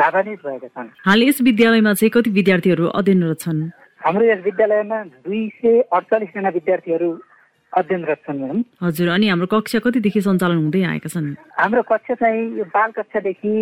लाभान्वित 0.00 0.40
भएका 0.46 0.68
छन्। 0.68 0.88
हाल 1.06 1.22
यस 1.22 1.38
विद्यालयमा 1.42 1.92
चाहिँ 1.94 2.10
कति 2.10 2.30
विद्यार्थीहरू 2.30 2.86
अध्ययनरत 2.98 3.40
छन्? 3.40 3.60
हाम्रो 4.04 4.24
यस 4.26 4.40
विद्यालयमा 4.44 4.98
दुई 5.26 5.42
सय 5.60 5.80
अडचालिसजना 5.92 6.48
विद्यार्थीहरू 6.58 7.10
अध्ययनरत 7.72 8.20
छन् 8.26 8.62
हजुर 8.82 9.08
अनि 9.14 9.26
हाम्रो 9.30 9.46
कक्षा 9.46 9.78
कतिदेखि 9.78 10.20
सञ्चालन 10.20 10.58
हुँदै 10.58 10.82
आएका 10.90 11.08
छन्? 11.08 11.34
हाम्रो 11.54 11.82
कक्षा 11.86 12.14
चाहिँ 12.18 12.66
बाल 12.74 12.90
कक्षादेखि 12.98 13.52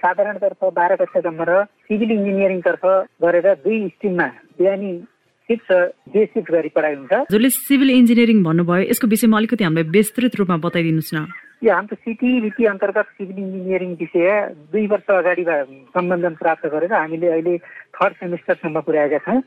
साधारणतर्फ 0.00 0.60
बाह्र 0.72 0.96
कक्षासम्म 1.02 1.40
र 1.48 1.64
सिभिल 1.86 2.10
इन्जिनियरिङतर्फ 2.10 2.84
गरेर 3.20 3.46
दुई 3.64 3.78
स्ट्रिममा 3.88 4.26
बिहानी 4.58 4.92
सिफ्ट 5.48 5.72
र 5.72 5.80
डे 6.08 6.24
सिफ्ट 6.24 6.50
गरी 6.50 6.68
पढाइ 6.72 6.94
हुन्छ। 6.96 7.12
जसले 7.28 7.50
सिभिल 7.52 7.90
इन्जिनियरिङ 7.90 8.38
भन्नुभयो 8.44 8.88
यसको 8.90 9.06
विषयमा 9.12 9.36
अलिकति 9.36 9.64
हामीलाई 9.64 9.90
विस्तृत 9.92 10.36
रूपमा 10.40 10.56
बताइदिनुहोस् 10.64 11.14
न। 11.14 11.28
यो 11.64 11.72
हाम्रो 11.72 11.96
सिटिभिटी 12.00 12.64
अन्तर्गत 12.64 13.06
सिभिल 13.16 13.38
इन्जिनियरिङ 13.44 13.90
विषय 14.00 14.28
दुई 14.72 14.86
वर्ष 14.88 15.10
अगाडि 15.20 15.44
सम्बन्धन 15.92 16.34
प्राप्त 16.40 16.64
गरेर 16.72 16.92
हामीले 16.92 17.28
अहिले 17.28 17.54
थर्ड 17.92 18.12
सेमिस्टरसम्म 18.24 18.80
पुर्याएका 18.88 19.18
छौँ। 19.28 19.40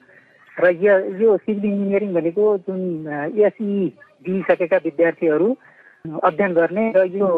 र 0.57 0.71
यो 0.73 1.37
सिभिल 1.37 1.65
इन्जिनियरिङ 1.65 2.13
भनेको 2.13 2.45
जुन 2.59 2.81
एसई 3.41 3.73
दिइसकेका 4.25 4.77
विद्यार्थीहरू 4.83 5.49
अध्ययन 6.23 6.53
गर्ने 6.53 6.85
र 6.95 7.05
यो 7.13 7.29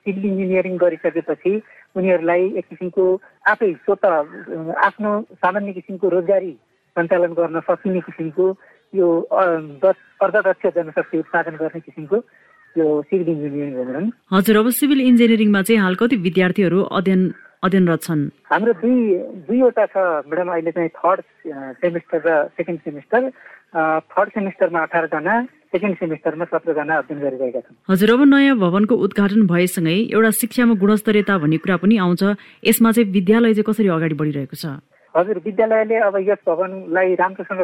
सिभिल 0.00 0.24
इन्जिनियरिङ 0.24 0.76
गरिसकेपछि 0.76 1.54
उनीहरूलाई 1.96 2.44
एक 2.54 2.66
किसिमको 2.68 3.06
आफै 3.48 3.72
स्वत 3.80 4.04
आफ्नो 4.84 5.12
सामान्य 5.36 5.72
किसिमको 5.72 6.08
रोजगारी 6.08 6.52
सञ्चालन 6.96 7.32
गर्न 7.34 7.60
सकिने 7.62 8.00
किसिमको 8.02 8.46
यो 8.92 9.08
अर्धदक्ष 10.20 10.66
जनशक्ति 10.70 11.18
उत्पादन 11.18 11.56
गर्ने 11.56 11.80
किसिमको 11.80 12.22
यो 12.76 12.86
सिभिल 13.02 13.28
इन्जिनियरिङ 13.28 14.10
हजुर 14.32 14.56
अब 14.56 14.70
सिभिल 14.76 15.00
इन्जिनियरिङमा 15.02 15.62
चाहिँ 15.62 15.80
हाल 15.80 15.94
कति 15.96 16.16
विद्यार्थीहरू 16.26 16.82
अध्ययन 16.98 17.22
अध्ययनरत 17.62 18.00
छन्। 18.02 18.20
हाम्रो 18.50 18.72
दुई 18.80 18.96
दुईवटा 19.44 19.84
छ 19.92 19.96
म्याडम 20.26 20.48
अहिले 20.48 20.70
चाहिँ 20.72 20.90
थर्ड 20.96 21.20
सेमिस्टर 21.80 22.18
र 22.24 22.28
सेकेन्ड 22.56 22.80
सेमिस्टर 22.80 23.20
थर्ड 24.10 24.28
सेमिस्टरमा 24.34 24.80
अठारजना 24.80 25.34
सेकेन्ड 25.70 25.96
सेमिस्टरमा 25.96 26.44
सत्रजना 26.50 26.94
अध्ययन 26.98 27.20
गरिरहेका 27.20 27.60
छन्। 27.60 27.76
हजुर 27.90 28.10
अब 28.10 28.22
नयाँ 28.32 28.56
भवनको 28.64 28.94
उद्घाटन 29.04 29.46
भएसँगै 29.46 29.96
एउटा 30.08 30.30
शिक्षामा 30.40 30.74
गुणस्तरीयता 30.80 31.34
भन्ने 31.38 31.58
कुरा 31.60 31.76
पनि 31.84 31.96
आउँछ। 32.00 32.22
यसमा 32.64 32.90
चाहिँ 32.96 33.12
विद्यालय 33.12 33.52
चाहिँ 33.54 33.68
कसरी 33.68 33.88
अगाडि 33.92 34.16
बढिरहेको 34.16 34.56
छ? 34.56 34.80
हजुर 35.14 35.36
विद्यालयले 35.44 35.96
अब 36.06 36.16
यस 36.22 36.40
भवनलाई 36.46 37.14
राम्रोसँग 37.20 37.62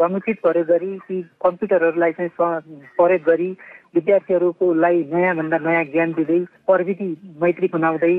समुचित 0.00 0.36
प्रयोग 0.42 0.66
गरी 0.66 0.92
ती 1.06 1.16
कम्प्युटरहरूलाई 1.44 2.12
चाहिँ 2.18 2.30
प्रयोग 2.98 3.22
गरी 3.30 3.50
विद्यार्थीहरूको 3.94 4.66
लागि 4.74 5.02
नयाँ 5.12 5.34
भन्दा 5.36 5.58
नयाँ 5.64 5.84
ज्ञान 5.92 6.12
दिँदै 6.18 6.40
प्रविधि 6.66 7.08
मैत्री 7.40 7.68
बनाउँदै 7.72 8.16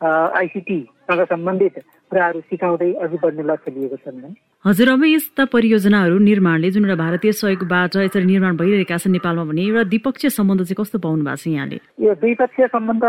आइसिटी 0.00 0.80
सँग 1.10 1.22
सम्बन्धित 1.28 1.78
कुराहरू 2.10 2.40
सिकाउँदै 2.40 2.92
अघि 3.04 3.18
बढ्ने 3.22 3.42
लक्ष्य 3.42 3.70
लिएको 3.72 3.96
छ 3.96 4.36
हजुर 4.64 4.88
अब 4.88 5.04
यस्ता 5.04 5.44
परियोजनाहरू 5.52 6.18
निर्माणले 6.18 6.70
जुन 6.70 6.84
एउटा 6.84 6.96
भारतीय 7.02 7.32
सहयोगबाट 7.32 7.96
यसरी 7.96 8.24
निर्माण 8.24 8.56
भइरहेका 8.56 8.96
छन् 8.98 9.12
नेपालमा 9.12 9.44
भने 9.50 9.62
एउटा 9.62 9.82
द्विपक्षीय 9.90 10.30
सम्बन्ध 10.30 10.62
चाहिँ 10.62 10.78
कस्तो 10.80 10.98
पाउनु 10.98 11.24
भएको 11.24 11.36
छ 11.36 11.46
यहाँले? 11.46 11.78
यो 12.04 12.14
द्विपक्षीय 12.14 12.66
सम्बन्ध 12.66 13.04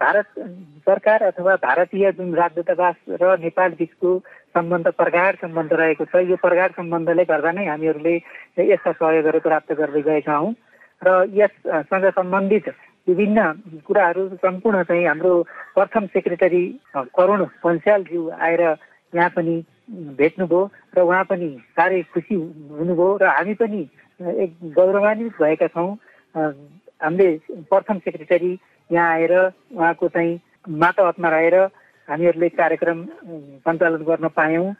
भारत 0.00 0.28
सरकार 0.88 1.22
अथवा 1.30 1.54
भारतीय 1.64 2.12
जुन 2.12 2.34
राजदूतावास 2.34 2.96
र 3.20 3.36
नेपाल 3.44 3.70
बिचको 3.78 4.18
सम्बन्ध 4.56 4.86
प्रगाढ 5.00 5.32
सम्बन्ध 5.44 5.72
रहेको 5.72 6.04
छ 6.04 6.24
यो 6.30 6.36
प्रगाढ 6.36 6.70
सम्बन्धले 6.80 7.24
गर्दा 7.24 7.52
नै 7.52 7.66
हामीहरूले 7.68 8.14
यस्ता 8.72 8.92
सहयोगहरू 8.92 9.40
प्राप्त 9.40 9.72
गर्दै 9.72 10.02
गएका 10.08 10.36
हौँ। 10.36 10.54
र 11.02 11.08
यससँग 11.30 12.06
सम्बन्धित 12.10 12.68
विभिन्न 13.08 13.40
कुराहरू 13.86 14.28
सम्पूर्ण 14.36 14.82
चाहिँ 14.84 15.06
हाम्रो 15.06 15.32
प्रथम 15.74 16.06
सेक्रेटरी 16.14 16.64
करुण 17.16 17.44
पन्स्यालज्यू 17.64 18.28
आएर 18.46 18.60
यहाँ 18.60 19.30
पनि 19.36 19.54
भेट्नुभयो 20.18 20.60
र 20.96 21.00
उहाँ 21.00 21.24
पनि 21.24 21.48
साह्रै 21.76 22.02
खुसी 22.12 22.34
हुनुभयो 22.34 23.16
र 23.22 23.26
हामी 23.26 23.54
पनि 23.60 23.80
एक 24.44 24.52
गौरवान्वित 24.76 25.40
भएका 25.40 25.66
छौँ। 25.72 25.88
हामीले 27.00 27.28
प्रथम 27.70 27.98
सेक्रेटरी 28.04 28.52
यहाँ 28.90 29.08
आएर 29.12 29.32
उहाँको 29.72 30.08
चाहिँ 30.08 30.40
माटो 30.82 31.06
हतमा 31.08 31.28
रहेर 31.28 31.56
हामीहरूले 32.08 32.48
कार्यक्रम 32.60 33.04
सञ्चालन 33.64 34.02
गर्न 34.04 34.28
पायौँ। 34.36 34.72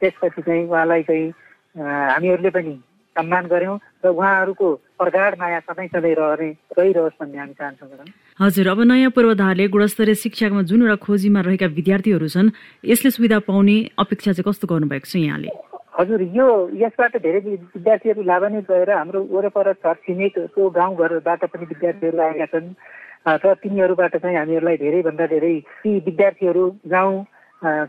त्यसपछि 0.00 0.42
चाहिँ 0.42 0.64
उहाँलाई 0.68 1.02
चाहिँ 1.02 1.28
हामीहरूले 1.76 2.50
पनि 2.56 2.74
सम्मान 3.18 3.46
गऱ्यौँ 3.46 3.78
र 4.04 4.08
उहाँहरूको 4.08 4.66
प्रगाढ 4.98 5.38
माया 5.38 5.60
सधैँ 5.60 5.88
सधैँ 5.88 6.14
रहने 6.14 6.50
रहिरहोस् 6.78 7.18
भन्ने 7.20 7.38
हामी 7.38 7.54
चाहन्छौँ 7.58 7.88
म्याडम 7.88 8.12
हजुर 8.40 8.68
अब 8.68 8.80
नयाँ 8.90 9.10
पूर्वाधारले 9.10 9.68
गुणस्तरीय 9.68 10.14
शिक्षामा 10.14 10.62
जुन 10.70 10.82
एउटा 10.82 10.96
खोजीमा 11.06 11.40
रहेका 11.46 11.66
विद्यार्थीहरू 11.78 12.28
छन् 12.28 12.54
यसले 12.84 13.10
सुविधा 13.10 13.38
पाउने 13.48 13.76
अपेक्षा 13.98 14.32
चाहिँ 14.32 14.46
कस्तो 14.46 14.66
गर्नुभएको 14.70 15.10
छ 15.10 15.16
यहाँले? 15.18 15.50
हजुर 15.98 16.22
यो 16.38 16.46
यसबाट 16.78 17.16
धेरै 17.18 17.40
विद्यार्थीहरू 17.74 18.22
लाभान्वित 18.22 18.70
भएर 18.70 18.90
हाम्रो 18.90 19.20
वरपर 19.34 19.72
छर 19.82 19.94
छिमेकको 20.06 20.70
गाउँघरबाट 20.70 21.44
पनि 21.50 21.66
विद्यार्थीहरू 21.74 22.18
आएका 22.22 22.46
छन्। 22.54 22.70
र 23.26 23.54
तिनीहरूबाट 23.62 24.16
चाहिँ 24.22 24.36
हामीहरूलाई 24.36 24.76
धेरैभन्दा 24.78 25.26
धेरै 25.26 25.54
ती 25.82 25.90
विद्यार्थीहरू 26.06 26.64
गाउँ 26.86 27.16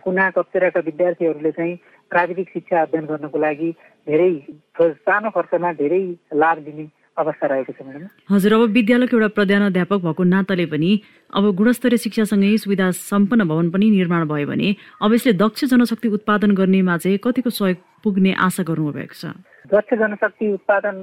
कुना 0.03 0.29
कप्चेराका 0.36 0.79
विद्यार्थीहरूले 0.89 1.51
चाहिँ 1.51 1.75
प्राविधिक 2.09 2.47
शिक्षा 2.53 2.81
अध्ययन 2.81 3.05
गर्नको 3.05 3.39
लागि 3.39 3.69
धेरै 4.07 4.31
सानो 4.79 5.29
खर्चमा 5.35 5.73
धेरै 5.81 6.01
लाभ 6.33 6.57
लिने 6.65 6.85
अवस्था 7.17 7.47
रहेको 7.47 7.73
छ 7.73 7.83
म्याडम। 7.83 8.07
हजुर 8.31 8.53
अब 8.53 8.61
विद्यालयको 8.71 9.17
एउटा 9.17 9.27
प्रधानाध्यापक 9.35 9.99
भएको 10.05 10.23
नाताले 10.23 10.65
पनि 10.71 10.91
अब 11.33 11.43
गुणस्तरीय 11.59 11.97
शिक्षासँगै 12.05 12.57
सुविधा 12.63 12.89
सम्पन्न 12.95 13.47
भवन 13.51 13.69
पनि 13.75 13.89
निर्माण 13.91 14.25
भयो 14.31 14.47
भने 14.47 14.75
अब 15.03 15.13
यसले 15.13 15.33
दक्ष 15.43 15.65
जनशक्ति 15.75 16.07
उत्पादन 16.17 16.55
गर्नेमा 16.55 16.97
चाहिँ 16.97 17.19
कतिको 17.19 17.49
सहयोग 17.49 17.77
पुग्ने 18.03 18.31
आशा 18.39 18.63
गर्नुभएको 18.63 19.15
छ? 19.19 19.35
दक्ष 19.67 19.93
जनशक्ति 19.99 20.45
उत्पादन 20.53 20.95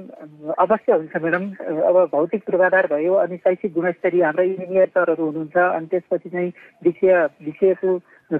अवश्य 0.57 0.93
हुन्छ 0.93 1.15
म्याडम। 1.21 1.43
अब 1.85 1.95
भौतिक 2.11 2.41
पूर्वाधार 2.49 2.87
भयो 2.91 3.13
अनि 3.13 3.37
शैक्षिक 3.37 3.73
गुणस्तरीय 3.73 4.23
हाम्रा 4.23 4.43
इन्जिनियर 4.43 4.87
सरहरू 4.97 5.25
हुनुहुन्छ 5.25 5.57
अनि 5.77 5.87
त्यसपछि 5.93 6.29
चाहिँ 6.29 6.51
विषय 6.83 7.13
विषयको 7.45 7.95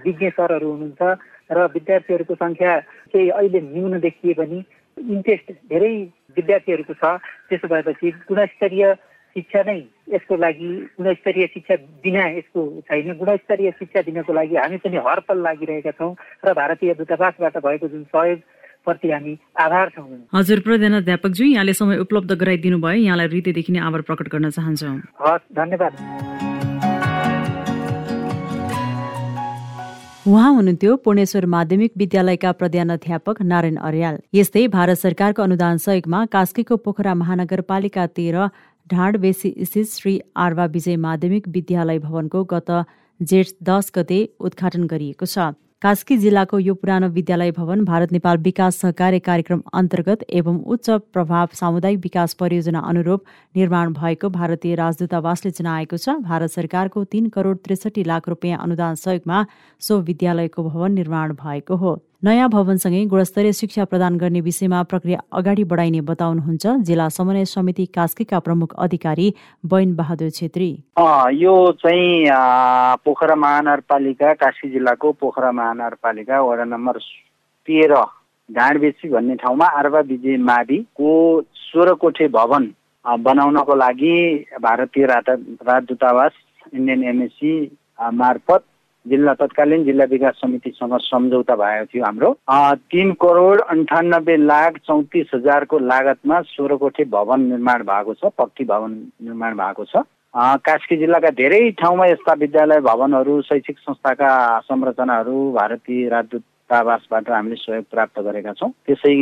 विज्ञ 0.05 0.29
सरहरू 0.33 0.71
हुनुहुन्छ। 0.71 1.01
र 1.49 1.65
विद्यार्थीहरूको 1.73 2.35
सङ्ख्या 2.35 2.71
केही 3.11 3.29
अहिले 3.29 3.59
न्यून 3.61 3.99
देखिए 3.99 4.33
पनि 4.33 4.57
इन्ट्रेस्ट 4.97 5.51
धेरै 5.71 5.93
विद्यार्थीहरूको 6.37 6.93
छ। 6.93 7.03
त्यसो 7.49 7.67
भएपछि 7.67 8.07
गुणस्तरीय 8.27 8.93
शिक्षा 9.35 9.61
नै 9.63 9.79
यसको 10.09 10.35
लागि 10.35 10.69
गुणस्तरीय 10.97 11.45
शिक्षा 11.53 11.75
बिना 12.03 12.23
यसको 12.37 12.61
छैन। 12.89 13.13
गुणस्तरीय 13.17 13.71
शिक्षा 13.79 14.01
दिनको 14.01 14.33
लागि 14.33 14.55
हामी 14.55 14.77
पनि 14.81 14.97
हरपल 14.97 15.37
लागिरहेका 15.43 15.91
छौँ 15.93 16.13
र 16.45 16.53
भारतीय 16.53 16.93
दूतावासबाट 16.97 17.57
भएको 17.61 17.87
जुन 17.87 18.03
सहयोग 18.09 18.39
प्रति 18.85 19.11
हामी 19.11 19.37
आभार 19.59 19.89
छौँ। 19.95 20.07
हजुर 20.33 20.59
प्रधानाध्यापकज्यू 20.65 21.47
यहाँले 21.47 21.73
समय 21.73 21.97
उपलब्ध 21.99 22.31
गराइदिनु 22.33 22.79
भयो 22.81 23.03
यहाँलाई 23.03 23.27
हृदयदेखि 23.27 23.71
नै 23.73 23.79
आभार 23.83 24.01
प्रकट 24.01 24.27
गर्न 24.33 24.49
चाहन्छौँ। 24.49 24.97
हस् 25.21 25.49
धन्यवाद। 25.53 26.46
उहाँ 30.27 30.49
हुनुहुन्थ्यो 30.53 30.95
पूर्णेश्वर 30.97 31.45
माध्यमिक 31.45 31.91
विद्यालयका 31.97 32.51
प्रधानाध्यापक 32.51 33.41
नारायण 33.41 33.75
अर्याल। 33.79 34.15
यस्तै 34.35 34.65
भारत 34.67 34.99
सरकारको 34.99 35.41
अनुदान 35.41 35.77
सहयोगमा 35.79 36.23
कास्कीको 36.27 36.75
पोखरा 36.83 37.13
महानगरपालिका 37.15 38.05
तेह्र 38.11 38.47
ढाँडबेसी 38.87 39.53
स्थित 39.63 39.87
श्री 39.87 40.19
आर्वा 40.35 40.65
विजय 40.73 40.95
माध्यमिक 40.99 41.47
विद्यालय 41.47 41.99
भवनको 41.99 42.43
गत 42.51 42.71
जेठ 43.19 43.55
दस 43.63 43.91
गते 43.95 44.19
उद्घाटन 44.41 44.83
गरिएको 44.85 45.25
छ। 45.27 45.47
कास्की 45.81 46.15
जिल्लाको 46.17 46.57
यो 46.59 46.73
पुरानो 46.73 47.07
विद्यालय 47.15 47.51
भवन 47.51 47.83
भारत 47.85 48.11
नेपाल 48.11 48.37
विकास 48.37 48.75
सहकार्य 48.75 49.19
कार्यक्रम 49.19 49.61
अन्तर्गत 49.73 50.23
एवं 50.31 50.57
उच्च 50.65 50.89
प्रभाव 51.13 51.49
सामुदायिक 51.53 51.99
विकास 51.99 52.33
परियोजना 52.33 52.79
अनुरूप 52.81 53.23
निर्माण 53.55 53.93
भएको 53.93 54.29
भारतीय 54.31 54.75
राजदूतावासले 54.75 55.51
जनाएको 55.51 55.97
छ। 55.97 56.17
भारत 56.25 56.51
सरकारको 56.51 57.03
तीन 57.05 57.29
करोड 57.29 57.61
त्रिसठी 57.61 58.03
लाख 58.03 58.29
रुपियाँ 58.29 58.59
अनुदान 58.59 58.95
सहयोगमा 58.97 59.45
सो 59.81 59.99
विद्यालयको 60.01 60.63
भवन 60.63 60.91
निर्माण 60.93 61.33
भएको 61.37 61.75
हो। 61.77 61.97
नयाँ 62.23 62.47
भवनसँगै 62.49 63.03
गुणस्तरीय 63.05 63.51
शिक्षा 63.53 63.83
प्रदान 63.85 64.15
गर्ने 64.17 64.39
विषयमा 64.41 64.81
प्रक्रिया 64.83 65.19
अगाडि 65.31 65.63
बढाइने 65.63 65.99
बताउनुहुन्छ 66.01 66.67
जिल्ला 66.81 67.07
समन्वय 67.09 67.45
समिति 67.47 67.85
कास्कीका 67.93 68.39
प्रमुख 68.39 68.73
अधिकारी 68.75 69.27
बैन 69.63 69.93
बहादुर 69.95 70.29
छेत्री 70.31 70.69
यो 71.35 71.53
चाहिँ 71.77 72.25
पोखरा 73.05 73.35
महानगरपालिका 73.37 74.33
कास्की 74.35 74.69
जिल्लाको 74.69 75.11
पोखरा 75.21 75.51
महानगरपालिका 75.51 76.41
वडा 76.41 76.63
नम्बर 76.65 76.97
तेह्र 77.67 78.01
ढाँडबेसी 78.49 79.09
भन्ने 79.09 79.35
ठाउँमा 79.37 79.65
आर्वा 79.77 79.99
विजय 80.09 80.37
माविको 80.43 81.13
सोह्र 81.61 81.93
कोठे 82.01 82.27
भवन 82.33 82.65
बनाउनको 83.05 83.75
लागि 83.75 84.17
भारतीय 84.61 85.05
राजदूतावास 85.07 86.41
इन्डियन 86.73 87.03
एमएससी 87.05 87.53
मार्फत 88.15 88.63
जिल्ला 89.09 89.33
तत्कालीन 89.39 89.83
जिल्ला 89.85 90.05
विकास 90.11 90.35
समितिसँग 90.41 90.97
सम्झौता 91.01 91.55
भएको 91.55 91.85
थियो 91.85 92.03
हाम्रो। 92.05 92.31
तिन 92.91 93.11
करोड 93.21 93.61
अन्ठानब्बे 93.69 94.35
लाख 94.37 94.77
चौतिस 94.87 95.27
हजारको 95.35 95.79
लागतमा 95.79 96.41
सोह्र 96.49 96.75
कोठे 96.77 97.03
भवन 97.15 97.41
निर्माण 97.49 97.83
भएको 97.89 98.13
छ 98.13 98.31
पक्की 98.37 98.63
भवन 98.65 98.91
निर्माण 99.23 99.55
भएको 99.57 99.85
छ। 99.85 100.03
कास्की 100.35 100.97
जिल्लाका 100.97 101.29
धेरै 101.33 101.59
ठाउँमा 101.79 102.05
यस्ता 102.05 102.33
विद्यालय 102.39 102.79
भवनहरू 102.83 103.41
शैक्षिक 103.41 103.77
संस्थाका 103.79 104.29
संरचनाहरू 104.67 105.37
भारतीय 105.53 106.07
राजदूतावासबाट 106.09 107.29
हामीले 107.31 107.55
सहयोग 107.57 107.85
प्राप्त 107.91 108.19
गरेका 108.21 108.53
छौँ। 108.53 108.71
त्यसै 108.85 109.15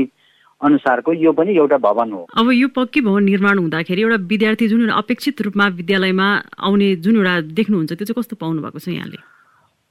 अनुसारको 0.62 1.14
यो 1.14 1.32
पनि 1.38 1.56
एउटा 1.56 1.78
भवन 1.78 2.12
हो। 2.12 2.22
अब 2.34 2.52
यो 2.54 2.68
पक्की 2.76 3.02
भवन 3.02 3.24
निर्माण 3.24 3.58
हुँदाखेरि 3.60 4.02
एउटा 4.02 4.18
विद्यार्थी 4.26 4.68
जुन 4.68 4.90
अपेक्षित 4.90 5.42
रूपमा 5.42 5.68
विद्यालयमा 5.80 6.28
आउने 6.64 6.96
जुन 7.06 7.16
एउटा 7.16 7.40
देख्नुहुन्छ 7.54 7.92
त्यो 7.94 8.06
चाहिँ 8.06 8.20
कस्तो 8.20 8.36
पाउनु 8.40 8.62
भएको 8.64 8.80
छ 8.80 8.88
यहाँले? 8.90 9.20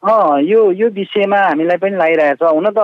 यो 0.04 0.61
यो 0.73 0.88
विषयमा 0.92 1.37
हामीलाई 1.38 1.76
पनि 1.80 1.96
लागिरहेछ 1.96 2.42
हुन 2.44 2.68
त 2.76 2.80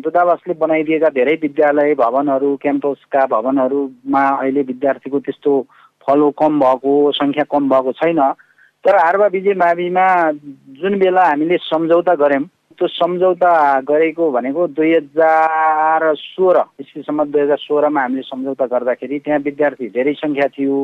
दूतावासले 0.00 0.54
बनाइदिएका 0.56 1.08
धेरै 1.12 1.34
विद्यालय 1.42 1.94
भवनहरू 1.94 2.56
क्याम्पसका 2.62 3.24
भवनहरूमा 3.28 4.22
अहिले 4.40 4.62
विद्यार्थीको 4.72 5.18
त्यस्तो 5.20 5.52
फलो 6.08 6.30
कम 6.40 6.58
भएको 6.60 6.94
सङ्ख्या 7.20 7.44
कम 7.52 7.68
भएको 7.68 7.92
छैन। 8.00 8.20
तर 8.84 8.96
आर्वा 8.96 9.26
विजय 9.36 9.54
माविमा 9.60 10.06
जुन 10.80 10.98
बेला 10.98 11.24
हामीले 11.28 11.56
सम्झौता 11.68 12.14
गऱ्यौँ 12.24 12.48
त्यो 12.80 12.88
सम्झौता 12.88 13.52
गरेको 13.84 14.30
भनेको 14.32 14.66
दुई 14.72 14.92
हजार 14.94 16.12
सोह्र 16.16 16.64
इस्वीसम्म 16.80 17.24
दुई 17.28 17.42
हजार 17.42 17.60
सोह्रमा 17.60 18.00
हामीले 18.00 18.22
सम्झौता 18.24 18.66
गर्दाखेरि 18.72 19.18
त्यहाँ 19.20 19.40
विद्यार्थी 19.44 19.88
धेरै 19.92 20.12
सङ्ख्या 20.16 20.48
थियो। 20.56 20.80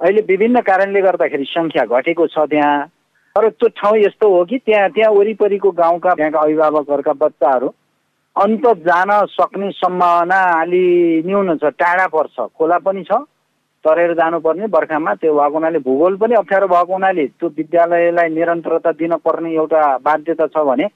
अहिले 0.00 0.20
विभिन्न 0.26 0.60
कारणले 0.66 1.00
गर्दाखेरि 1.00 1.44
सङ्ख्या 1.54 1.84
घटेको 1.86 2.26
छ 2.26 2.50
त्यहाँ। 2.50 2.78
तर 3.36 3.48
त्यो 3.50 3.68
ठाउँ 3.74 3.98
यस्तो 3.98 4.28
हो 4.28 4.44
कि 4.44 4.58
त्यहाँ 4.60 4.88
त्यहाँ 4.90 5.12
वरिपरिको 5.12 5.70
गाउँका 5.72 6.14
त्यहाँका 6.14 6.40
अभिभावकहरूका 6.40 7.12
बच्चाहरू 7.18 7.68
अन्त 8.36 8.66
जान 8.82 9.10
सक्ने 9.30 9.70
सम्भावना 9.72 10.40
अलि 10.56 10.86
न्यून 11.26 11.56
छ 11.56 11.72
टाढा 11.76 12.06
पर्छ 12.08 12.48
खोला 12.52 12.78
पनि 12.80 13.02
छ 13.04 13.20
तरेर 13.84 14.12
जानुपर्ने 14.14 14.66
बर्खामा 14.68 15.14
त्यो 15.16 15.34
भएको 15.34 15.54
हुनाले 15.54 15.78
भूगोल 15.80 16.16
पनि 16.16 16.34
अप्ठ्यारो 16.36 16.66
भएको 16.68 16.92
हुनाले 16.92 17.26
त्यो 17.28 17.48
विद्यालयलाई 17.56 18.28
निरन्तरता 18.30 18.92
दिन 18.94 19.16
पर्ने 19.20 19.52
एउटा 19.54 19.82
बाध्यता 20.00 20.46
छ 20.48 20.64
भने 20.64 20.88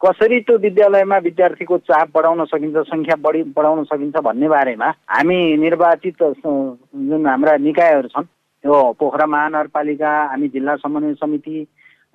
कसरी 0.00 0.40
त्यो 0.40 0.56
विद्यालयमा 0.60 1.16
विद्यार्थीको 1.20 1.78
चाप 1.84 2.10
बढाउन 2.14 2.44
सकिन्छ 2.46 2.86
सङ्ख्या 2.86 3.16
बढी 3.20 3.42
बढाउन 3.52 3.84
सकिन्छ 3.86 4.22
भन्ने 4.22 4.48
बारेमा 4.48 4.88
हामी 5.10 5.38
निर्वाचित 5.58 6.22
जुन 6.22 7.26
हाम्रा 7.26 7.56
निकायहरू 7.60 8.08
छन् 8.08 8.30
त्यो 8.64 8.82
पोखरा 8.94 9.26
महानगरपालिका 9.28 10.12
हामी 10.24 10.48
जिल्ला 10.48 10.76
समन्वय 10.78 11.14
समिति 11.16 11.66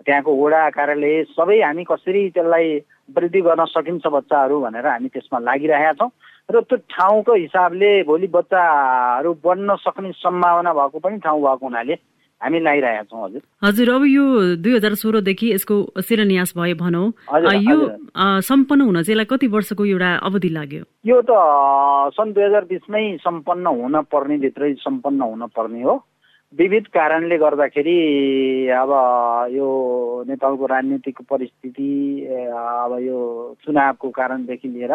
त्यहाँको 0.06 0.32
वडा 0.36 0.62
कार्यालय 0.76 1.24
सबै 1.34 1.60
हामी 1.62 1.84
कसरी 1.92 2.22
त्यसलाई 2.36 2.68
वृद्धि 3.16 3.42
गर्न 3.42 3.66
सकिन्छ 3.72 4.06
बच्चाहरू 4.08 4.60
भनेर 4.62 4.88
हामी 4.88 5.10
त्यसमा 5.10 5.40
लागिरहेका 5.40 5.94
छौँ। 6.00 6.12
र 6.52 6.62
त्यो 6.62 6.78
ठाउँको 6.92 7.34
हिसाबले 7.34 7.92
भोलि 8.04 8.28
बच्चाहरू 8.28 9.34
बढ्न 9.44 9.76
सक्ने 9.80 10.12
सम्भावना 10.12 10.74
भएको 10.74 11.00
पनि 11.00 11.18
ठाउँ 11.24 11.42
भएको 11.42 11.66
हुनाले 11.66 11.96
हामी 12.42 12.60
लगाइरहेका 12.60 13.04
छौँ 13.08 13.24
हजुर। 13.24 13.42
हजुर 13.64 13.90
अब 13.96 14.04
यो 14.04 14.24
दुई 14.60 14.76
हजार 14.76 14.94
सोह्रदेखि 15.00 15.48
यसको 15.54 15.76
शिलान्यास 16.04 16.54
भए 16.58 16.74
भनौँ 16.84 17.08
यो 17.64 17.78
सम्पन्न 18.44 18.82
हुन 18.84 19.02
चाहिँ 19.02 19.16
यसलाई 19.16 19.26
कति 19.32 19.48
वर्षको 19.48 19.86
एउटा 19.86 20.10
अवधि 20.28 20.50
लाग्यो? 20.52 20.84
यो 21.08 21.18
त 21.24 21.32
सन् 22.16 22.34
दुई 22.36 22.44
हजार 22.44 22.64
बिसमै 22.68 23.04
सम्पन्न 23.24 23.66
हुन 23.80 24.02
पर्ने 24.12 24.38
भित्रै 24.44 24.74
सम्पन्न 24.84 25.22
हुन 25.24 25.48
पर्ने 25.56 25.82
हो। 25.84 25.96
विविध 26.60 26.88
कारणले 26.94 27.38
गर्दाखेरि 27.38 27.98
अब 28.78 28.90
यो 29.52 29.68
नेपालको 30.28 30.66
राजनीतिक 30.68 31.22
परिस्थिति 31.30 31.90
अब 32.54 32.98
यो 33.02 33.22
चुनावको 33.66 34.10
कारणदेखि 34.10 34.68
लिएर 34.68 34.94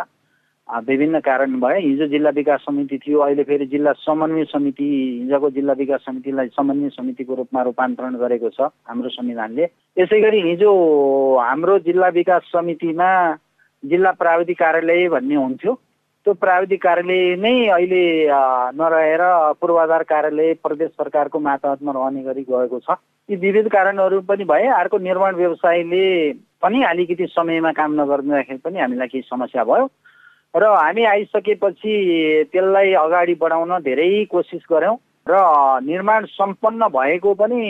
विभिन्न 0.88 1.20
कारण 1.20 1.58
भए 1.60 1.80
हिजो 1.80 2.06
जिल्ला 2.06 2.30
विकास 2.30 2.60
समिति 2.60 2.98
थियो 2.98 3.18
अहिले 3.26 3.42
फेरि 3.42 3.66
जिल्ला 3.66 3.92
समन्वय 4.06 4.44
समिति 4.52 4.86
हिजोको 5.22 5.50
जिल्ला 5.50 5.72
विकास 5.72 6.00
समितिलाई 6.06 6.48
समन्वय 6.54 6.88
समितिको 6.94 7.34
रूपमा 7.34 7.62
रूपान्तरण 7.62 8.16
गरेको 8.22 8.48
छ 8.54 8.70
हाम्रो 8.86 9.08
संविधानले। 9.18 9.64
यसै 9.98 10.20
गरी 10.20 10.40
हिजो 10.48 10.70
हाम्रो 11.38 11.78
जिल्ला 11.90 12.08
विकास 12.20 12.42
समितिमा 12.54 13.10
जिल्ला 13.82 14.10
प्राविधिक 14.22 14.58
कार्यालय 14.58 15.08
भन्ने 15.08 15.34
हुन्थ्यो। 15.34 15.78
त्यो 16.28 16.34
प्राविधिक 16.36 16.82
कार्यालय 16.82 17.40
नै 17.40 17.52
अहिले 17.72 18.04
नरहेर 18.76 19.22
पूर्वाधार 19.60 20.02
कार्यालय 20.04 20.52
प्रदेश 20.60 20.90
सरकारको 20.92 21.38
मातहतमा 21.40 21.92
रहने 21.96 22.22
गरी 22.22 22.44
गएको 22.44 22.78
छ। 22.84 22.96
यी 23.28 23.36
विविध 23.36 23.68
कारणहरू 23.72 24.20
पनि 24.28 24.44
भए 24.44 24.66
अर्को 24.76 24.98
निर्माण 25.08 25.34
व्यवसायले 25.40 26.04
पनि 26.60 26.82
अलिकति 26.84 27.26
समयमा 27.32 27.72
काम 27.72 27.96
नगर्दाखेरि 28.00 28.60
पनि 28.60 28.78
हामीलाई 28.78 29.08
केही 29.08 29.24
समस्या 29.24 29.64
भयो। 29.64 29.88
र 30.52 30.64
हामी 30.68 31.04
आइसकेपछि 31.16 31.96
त्यसलाई 32.52 32.92
अगाडि 33.08 33.34
बढाउन 33.40 33.72
धेरै 33.88 34.12
कोसिस 34.28 34.68
गऱ्यौँ 34.68 34.96
र 35.32 35.34
निर्माण 35.88 36.24
सम्पन्न 36.36 36.92
भएको 36.92 37.34
पनि 37.40 37.60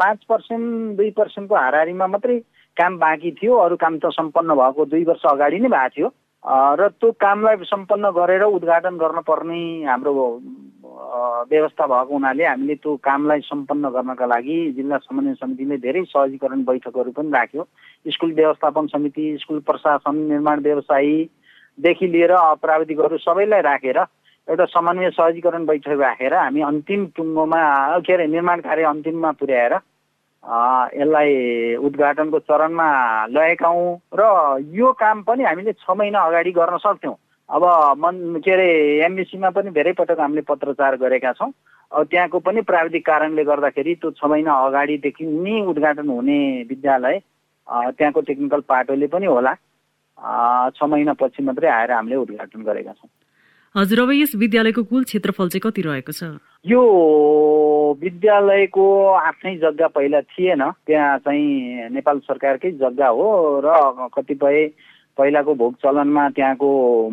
पाँच 0.00 0.24
पर्सेन्ट 0.24 0.96
दुई 0.96 1.10
पर्सेन्टको 1.12 1.54
हाराहारीमा 1.54 2.06
मात्रै 2.08 2.38
काम 2.76 2.98
बाँकी 2.98 3.30
थियो। 3.36 3.56
अरू 3.56 3.76
काम 3.76 3.98
त 4.00 4.16
सम्पन्न 4.16 4.54
भएको 4.64 4.84
दुई 4.88 5.04
वर्ष 5.04 5.24
अगाडि 5.28 5.58
नै 5.60 5.68
भएको 5.68 5.92
थियो। 5.96 6.08
र 6.46 6.88
त्यो 7.00 7.10
कामलाई 7.18 7.56
सम्पन्न 7.66 8.10
गरेर 8.14 8.42
उद्घाटन 8.46 8.96
गर्न 8.96 9.20
पर्ने 9.26 9.60
हाम्रो 9.84 10.14
व्यवस्था 11.50 11.86
भएको 11.86 12.12
हुनाले 12.14 12.44
हामीले 12.46 12.74
त्यो 12.74 12.94
कामलाई 13.02 13.40
सम्पन्न 13.50 13.88
गर्नका 13.90 14.26
लागि 14.26 14.58
जिल्ला 14.76 14.98
समन्वय 14.98 15.34
समितिले 15.42 15.76
धेरै 15.82 16.02
सहजीकरण 16.06 16.62
बैठकहरू 16.64 17.10
पनि 17.12 17.30
राख्यो। 17.30 17.62
स्कुल 18.06 18.32
व्यवस्थापन 18.34 18.86
समिति 18.86 19.24
स्कुल 19.42 19.58
प्रशासन 19.66 20.16
निर्माण 20.30 20.60
व्यवसायी 20.62 21.16
देखि 21.78 22.06
लिएर 22.06 22.34
प्राविधिकहरू 22.62 23.18
सबैलाई 23.18 23.60
राखेर 23.62 23.98
एउटा 23.98 24.64
समन्वय 24.70 25.10
सहजीकरण 25.10 25.66
बैठक 25.66 25.98
राखेर 26.00 26.34
हामी 26.34 26.60
अन्तिम 26.62 27.06
टुङ्गोमा 27.16 27.62
के 28.06 28.12
अरे 28.12 28.26
निर्माण 28.26 28.60
कार्य 28.60 28.84
अन्तिममा 28.94 29.30
पुर्याएर 29.42 29.74
यसलाई 30.46 31.74
उद्घाटनको 31.82 32.38
चरणमा 32.38 32.88
ल्याएका 33.26 33.68
हौँ 33.68 33.98
र 34.14 34.22
यो 34.74 34.92
काम 34.94 35.22
पनि 35.22 35.44
हामीले 35.44 35.72
छ 35.72 35.90
महिना 35.90 36.20
अगाडि 36.22 36.50
गर्न 36.52 36.76
सक्थ्यौँ। 36.78 37.16
अब 37.48 37.64
मन 37.98 38.40
के 38.44 38.52
अरे 38.52 38.68
एमबिसीमा 39.06 39.50
पनि 39.50 39.70
धेरै 39.70 39.92
पटक 39.98 40.20
हामीले 40.20 40.42
पत्रचार 40.46 40.96
गरेका 41.02 41.32
छौँ। 41.32 41.50
अब 41.90 42.06
त्यहाँको 42.10 42.38
पनि 42.38 42.60
प्राविधिक 42.62 43.06
कारणले 43.06 43.44
गर्दाखेरि 43.44 43.94
त्यो 43.94 44.10
छ 44.10 44.24
महिना 44.24 44.52
अगाडिदेखि 44.66 45.24
नै 45.26 45.60
उद्घाटन 45.66 46.08
हुने 46.08 46.38
विद्यालय 46.70 47.18
त्यहाँको 47.68 48.20
टेक्निकल 48.20 48.60
पाटोले 48.66 49.06
पनि 49.06 49.26
होला। 49.26 49.54
छ 50.70 50.82
महिनापछि 50.82 51.42
मात्रै 51.42 51.68
आएर 51.68 51.90
हामीले 51.92 52.16
उद्घाटन 52.16 52.62
गरेका 52.62 52.92
छौँ। 52.92 53.10
हजुर 53.76 54.00
अब 54.00 54.10
यस 54.12 54.32
विद्यालयको 54.40 54.82
कुल 54.88 55.04
क्षेत्रफल 55.04 55.48
चाहिँ 55.48 55.60
कति 55.60 55.82
रहेको 55.84 56.12
छ? 56.12 56.40
यो 56.64 56.80
विद्यालयको 58.00 58.84
आफ्नै 59.20 59.54
जग्गा 59.56 59.86
पहिला 59.92 60.20
थिएन। 60.32 60.62
त्यहाँ 60.86 61.18
चाहिँ 61.20 61.92
नेपाल 61.92 62.18
सरकारकै 62.24 62.70
जग्गा 62.80 63.08
हो 63.08 63.28
र 63.64 64.08
कतिपय 64.16 64.66
पहिलाको 65.18 65.54
भोग 65.54 65.74
चलनमा 65.84 66.28
त्यहाँको 66.30 66.68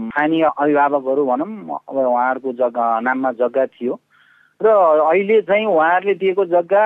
स्थानीय 0.08 0.44
अभिभावकहरू 0.56 1.26
भनौँ 1.26 1.80
अब 1.84 1.98
उहाँहरूको 2.00 2.54
जग्गा 2.54 2.86
नाममा 3.00 3.32
जग्गा 3.44 3.66
थियो। 3.66 4.00
र 4.62 4.68
अहिले 5.04 5.42
चाहिँ 5.44 5.66
उहाँहरूले 5.68 6.14
दिएको 6.16 6.46
जग्गा 6.46 6.86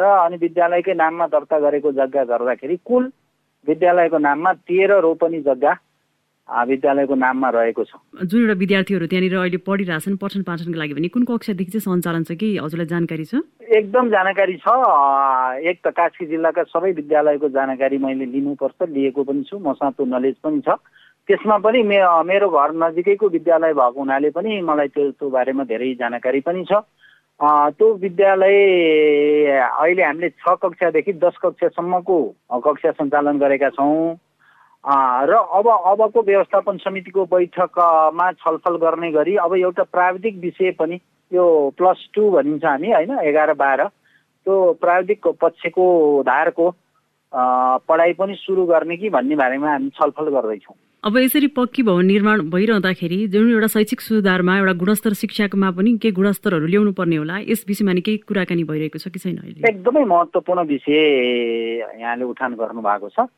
र 0.00 0.04
अनि 0.24 0.36
विद्यालयकै 0.40 0.94
नाममा 0.94 1.26
दर्ता 1.28 1.58
गरेको 1.60 1.92
जग्गा 1.92 2.24
गर्दाखेरि 2.24 2.76
कुल 2.80 3.12
विद्यालयको 3.68 4.18
नाममा 4.18 4.52
तेह्र 4.64 5.00
रोपनी 5.04 5.40
जग्गा 5.44 5.72
विद्यालयको 6.48 7.14
नाममा 7.14 7.48
रहेको 7.50 7.84
छ। 7.84 7.92
जुन 8.24 8.40
एउटा 8.40 8.56
विद्यार्थीहरू 8.58 9.06
त्यहाँनिर 9.06 9.36
अहिले 9.36 9.60
पढिरहेछन् 9.68 10.16
पठन 10.16 10.42
पाठनको 10.48 10.78
लागि 10.80 10.94
भने 10.96 11.08
कुन 11.12 11.24
कक्षादेखि 11.28 11.70
चाहिँ 11.76 11.84
सञ्चालन 11.84 12.22
छ 12.24 12.32
कि 12.40 12.48
हजुरलाई 12.56 12.88
जानकारी 12.88 13.24
छ? 13.24 13.44
एकदम 13.68 14.04
जानकारी 14.10 14.56
छ। 14.56 14.68
एक 15.60 15.78
त 15.84 15.92
कास्की 15.92 16.26
जिल्लाका 16.32 16.62
सबै 16.72 16.92
विद्यालयको 17.00 17.48
जानकारी 17.52 17.98
मैले 18.00 18.26
लिनुपर्छ 18.32 18.88
लिएको 18.88 19.24
पनि 19.28 19.42
छु 19.44 19.58
मसँग 19.60 19.92
त्यो 19.92 20.04
नलेज 20.08 20.36
पनि 20.40 20.60
छ। 20.64 20.80
त्यसमा 21.28 21.56
पनि 21.60 21.82
मे 21.84 21.98
मेरो 22.24 22.48
घर 22.48 22.72
नजिकैको 22.80 23.28
विद्यालय 23.28 23.72
भएको 23.76 24.00
हुनाले 24.00 24.30
पनि 24.32 24.60
मलाई 24.64 24.88
त्यो 24.88 25.10
त्यो 25.20 25.28
बारेमा 25.28 25.64
धेरै 25.68 25.94
जानकारी 26.00 26.40
पनि 26.40 26.64
छ। 26.64 26.80
त्यो 27.76 27.86
विद्यालय 28.02 28.56
अहिले 29.60 30.02
हामीले 30.02 30.28
छ 30.40 30.56
कक्षादेखि 30.64 31.12
दस 31.20 31.36
कक्षासम्मको 31.44 32.18
कक्षा 32.64 32.90
सञ्चालन 32.96 33.38
गरेका 33.38 33.68
छौँ। 33.76 34.16
र 34.84 35.34
अब 35.58 35.68
अबको 35.68 36.22
व्यवस्थापन 36.22 36.76
समितिको 36.78 37.24
बैठकमा 37.26 38.30
छलफल 38.32 38.76
गर्ने 38.76 39.10
गरी 39.12 39.36
अब 39.36 39.54
एउटा 39.56 39.82
प्राविधिक 39.82 40.36
विषय 40.40 40.70
पनि 40.78 41.00
यो 41.32 41.44
प्लस 41.78 42.08
टू 42.14 42.30
भनिन्छ 42.30 42.64
हामी 42.64 42.92
होइन 42.92 43.18
एघार 43.20 43.52
बाह्र 43.54 43.84
त्यो 43.84 44.72
प्राविधिक 44.80 45.26
पक्षको 45.42 45.86
धारको 46.26 46.70
पढाइ 47.88 48.12
पनि 48.18 48.34
सुरु 48.38 48.64
गर्ने 48.66 48.96
कि 48.96 49.08
भन्ने 49.10 49.36
बारेमा 49.36 49.70
हामी 49.70 49.88
छलफल 49.96 50.30
गर्दैछौँ। 50.30 50.76
अब 51.04 51.16
यसरी 51.18 51.46
पक्की 51.56 51.82
भवन 51.82 52.06
निर्माण 52.06 52.40
भइरहँदाखेरि 52.50 53.26
जुन 53.28 53.50
एउटा 53.50 53.66
शैक्षिक 53.74 54.00
सुधारमा 54.00 54.56
एउटा 54.58 54.72
गुणस्तर 54.78 55.12
शिक्षाकोमा 55.14 55.70
पनि 55.70 55.96
केही 56.02 56.12
गुणस्तरहरू 56.12 56.66
ल्याउनु 56.66 56.92
पर्ने 56.92 57.16
होला 57.16 57.38
यस 57.50 57.64
विषयमा 57.68 57.92
नि 57.92 58.00
केही 58.00 58.18
कुराकानी 58.26 58.64
भइरहेको 58.64 58.98
छ 58.98 59.08
कि 59.12 59.18
छैन 59.18 59.36
अहिले? 59.38 59.68
एकदमै 59.68 60.04
महत्त्वपूर्ण 60.04 60.64
विषय 60.66 60.98
यहाँले 62.00 62.24
उठान 62.24 62.54
गर्नु 62.54 62.82
भएको 62.82 63.08
छ। 63.14 63.28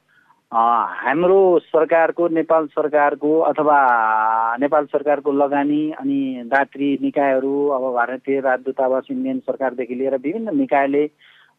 हाम्रो 0.53 1.59
सरकारको 1.63 2.27
नेपाल 2.29 2.67
सरकारको 2.67 3.39
अथवा 3.41 3.77
नेपाल 4.61 4.87
सरकारको 4.87 5.33
लगानी 5.33 5.91
अनि 5.93 6.43
दात्री 6.47 6.89
निकायहरू 7.03 7.69
अब 7.69 7.83
भारतीय 7.95 8.41
राजदूतावास 8.41 9.07
इन्डियन 9.11 9.39
सरकारदेखि 9.39 9.95
लिएर 9.95 10.17
विभिन्न 10.17 10.57
निकायले 10.59 11.07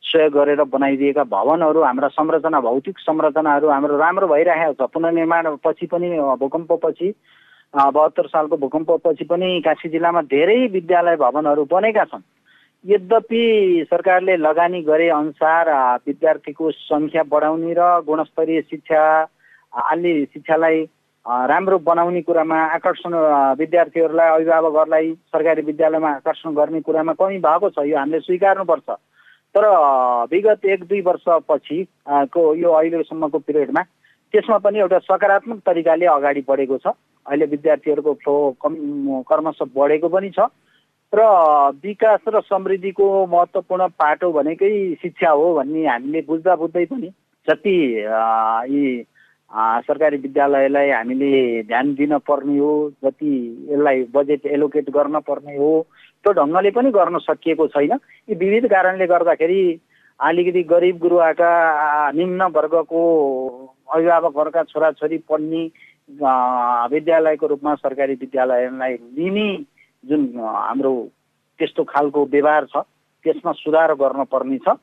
सहयोग 0.03 0.33
गरेर 0.33 0.63
बनाइदिएका 0.67 1.23
भवनहरू 1.23 1.83
हाम्रा 1.83 2.07
संरचना 2.07 2.59
भौतिक 2.59 2.99
संरचनाहरू 2.99 3.67
हाम्रो 3.69 3.97
राम्रो 3.97 4.27
भइरहेको 4.27 4.73
छ। 4.75 4.91
पुनर्निर्माण 4.91 5.55
पछि 5.63 5.85
पनि 5.87 6.09
भूकम्पपछि 6.43 7.13
बहत्तर 7.73 8.27
सालको 8.27 8.57
भूकम्पपछि 8.57 9.23
पनि 9.23 9.61
काशी 9.65 9.89
जिल्लामा 9.89 10.21
धेरै 10.27 10.67
विद्यालय 10.67 11.15
भवनहरू 11.15 11.63
बनेका 11.71 12.03
छन्। 12.11 12.27
यद्यपि 12.85 13.85
सरकारले 13.89 14.35
लगानी 14.37 14.81
गरे 14.83 15.07
अनुसार 15.09 15.69
विद्यार्थीको 16.07 16.71
सङ्ख्या 16.71 17.23
बढाउने 17.29 17.73
र 17.77 17.81
गुणस्तरीय 18.05 18.61
शिक्षा 18.61 19.01
अलि 19.91 20.13
शिक्षालाई 20.33 20.81
राम्रो 21.25 21.77
बनाउने 21.79 22.21
कुरामा 22.21 22.57
आकर्षण 22.75 23.13
विद्यार्थीहरूलाई 23.59 24.29
अभिभावकहरूलाई 24.29 25.11
सरकारी 25.13 25.61
विद्यालयमा 25.61 26.09
आकर्षण 26.09 26.53
गर्ने 26.57 26.81
कुरामा 26.81 27.13
कमी 27.21 27.37
भएको 27.37 27.69
छ 27.69 27.85
यो 27.85 27.97
हामीले 27.97 28.19
स्वीकार्नुपर्छ। 28.19 28.89
तर 29.55 29.65
विगत 30.31 30.65
एक 30.65 30.83
दुई 30.89 31.01
वर्षपछि 31.05 31.79
को 32.33 32.41
यो 32.55 32.71
अहिलेसम्मको 32.71 33.39
पिरियडमा 33.45 33.81
त्यसमा 34.33 34.57
पनि 34.57 34.79
एउटा 34.79 34.99
सकारात्मक 35.05 35.59
तरिकाले 35.65 36.05
अगाडि 36.17 36.41
बढेको 36.49 36.77
छ। 36.77 36.97
अहिले 37.25 37.45
विद्यार्थीहरूको 37.53 38.13
फ्लो 38.25 38.35
कम 38.57 38.73
कर्मश 39.29 39.61
बढेको 39.77 40.09
पनि 40.09 40.29
छ। 40.33 40.49
र 41.13 41.23
विकास 41.83 42.19
र 42.27 42.39
समृद्धिको 42.41 43.05
महत्त्वपूर्ण 43.27 43.87
पाटो 43.99 44.31
भनेकै 44.31 44.71
शिक्षा 45.01 45.29
हो 45.29 45.53
भन्ने 45.55 45.85
हामीले 45.87 46.21
बुझ्दा 46.27 46.55
बुझ्दै 46.55 46.85
पनि 46.85 47.09
जति 47.47 47.75
यी 48.71 48.83
सरकारी 49.87 50.17
विद्यालयलाई 50.17 50.89
हामीले 50.89 51.31
ध्यान 51.63 51.93
दिन 51.95 52.17
पर्ने 52.27 52.57
हो 52.57 52.71
जति 53.03 53.31
यसलाई 53.71 54.03
बजेट 54.15 54.45
एलोकेट 54.47 54.89
गर्न 54.89 55.19
पर्ने 55.27 55.57
हो 55.57 55.71
त्यो 56.25 56.33
ढङ्गले 56.33 56.71
पनि 56.71 56.91
गर्न 56.91 57.17
सकिएको 57.19 57.67
छैन। 57.67 57.91
यी 58.29 58.35
विविध 58.35 58.67
कारणले 58.71 59.07
गर्दाखेरि 59.07 59.61
अलिकति 60.19 60.63
गरिब 60.63 60.97
गुरुवाका 60.97 61.51
निम्न 62.15 62.41
वर्गको 62.55 63.01
अभिभावकहरूका 63.91 64.63
छोराछोरी 64.63 65.17
पढ्ने 65.27 65.63
विद्यालयको 66.93 67.47
रूपमा 67.47 67.75
सरकारी 67.75 68.13
विद्यालयलाई 68.15 68.93
लिने 69.17 69.47
जुन 70.03 70.21
हाम्रो 70.37 70.93
त्यस्तो 71.59 71.83
खालको 71.83 72.25
व्यवहार 72.25 72.65
छ 72.65 72.85
त्यसमा 73.25 73.51
सुधार 73.57 73.93
गर्नुपर्ने 73.95 74.57
छ 74.57 74.75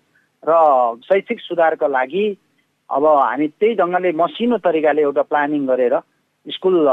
र 0.42 0.52
शैक्षिक 1.04 1.40
सुधारका 1.40 1.86
लागि 1.86 2.26
अब 2.90 3.04
हामी 3.06 3.48
त्यही 3.48 3.74
ढङ्गले 3.74 4.12
मसिनो 4.16 4.58
तरिकाले 4.64 5.02
एउटा 5.02 5.22
प्लानिङ 5.22 5.66
गरेर 5.66 5.98
स्कुल 6.46 6.86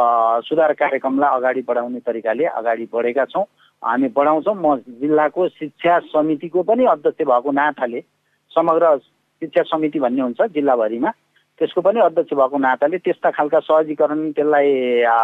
सुधार 0.43 0.73
कार्यक्रमलाई 0.73 1.35
अगाडि 1.37 1.61
बढाउने 1.67 1.99
तरिकाले 1.99 2.45
अगाडि 2.59 2.87
बढेका 2.93 3.25
छौँ। 3.25 3.43
हामी 3.81 4.07
बढाउँछौँ। 4.17 4.55
म 4.55 4.75
जिल्लाको 4.99 5.47
शिक्षा 5.49 5.99
समितिको 6.11 6.63
पनि 6.63 6.85
अध्यक्ष 6.85 7.21
भएको 7.23 7.51
नाताले 7.51 8.01
समग्र 8.51 8.97
शिक्षा 8.97 9.63
समिति 9.71 9.99
भन्ने 9.99 10.21
हुन्छ 10.21 10.41
जिल्लाभरिमा। 10.55 11.11
त्यसको 11.59 11.81
पनि 11.81 11.99
अध्यक्ष 11.99 12.33
भएको 12.33 12.57
नाताले 12.57 12.97
त्यस्ता 12.97 13.29
खालका 13.31 13.59
सहजीकरण 13.59 14.31
त्यसलाई 14.35 14.71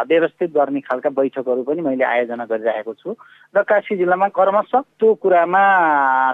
व्यवस्थित 0.08 0.50
गर्ने 0.56 0.80
खालका 0.80 1.10
बैठकहरू 1.10 1.64
पनि 1.68 1.82
मैले 1.82 2.04
आयोजना 2.04 2.46
गरिरहेको 2.48 2.94
छु। 2.94 3.16
र 3.56 3.62
काशी 3.68 3.96
जिल्लामा 4.00 4.28
क्रमशः 4.32 4.82
त्यो 5.00 5.14
कुरामा 5.14 5.64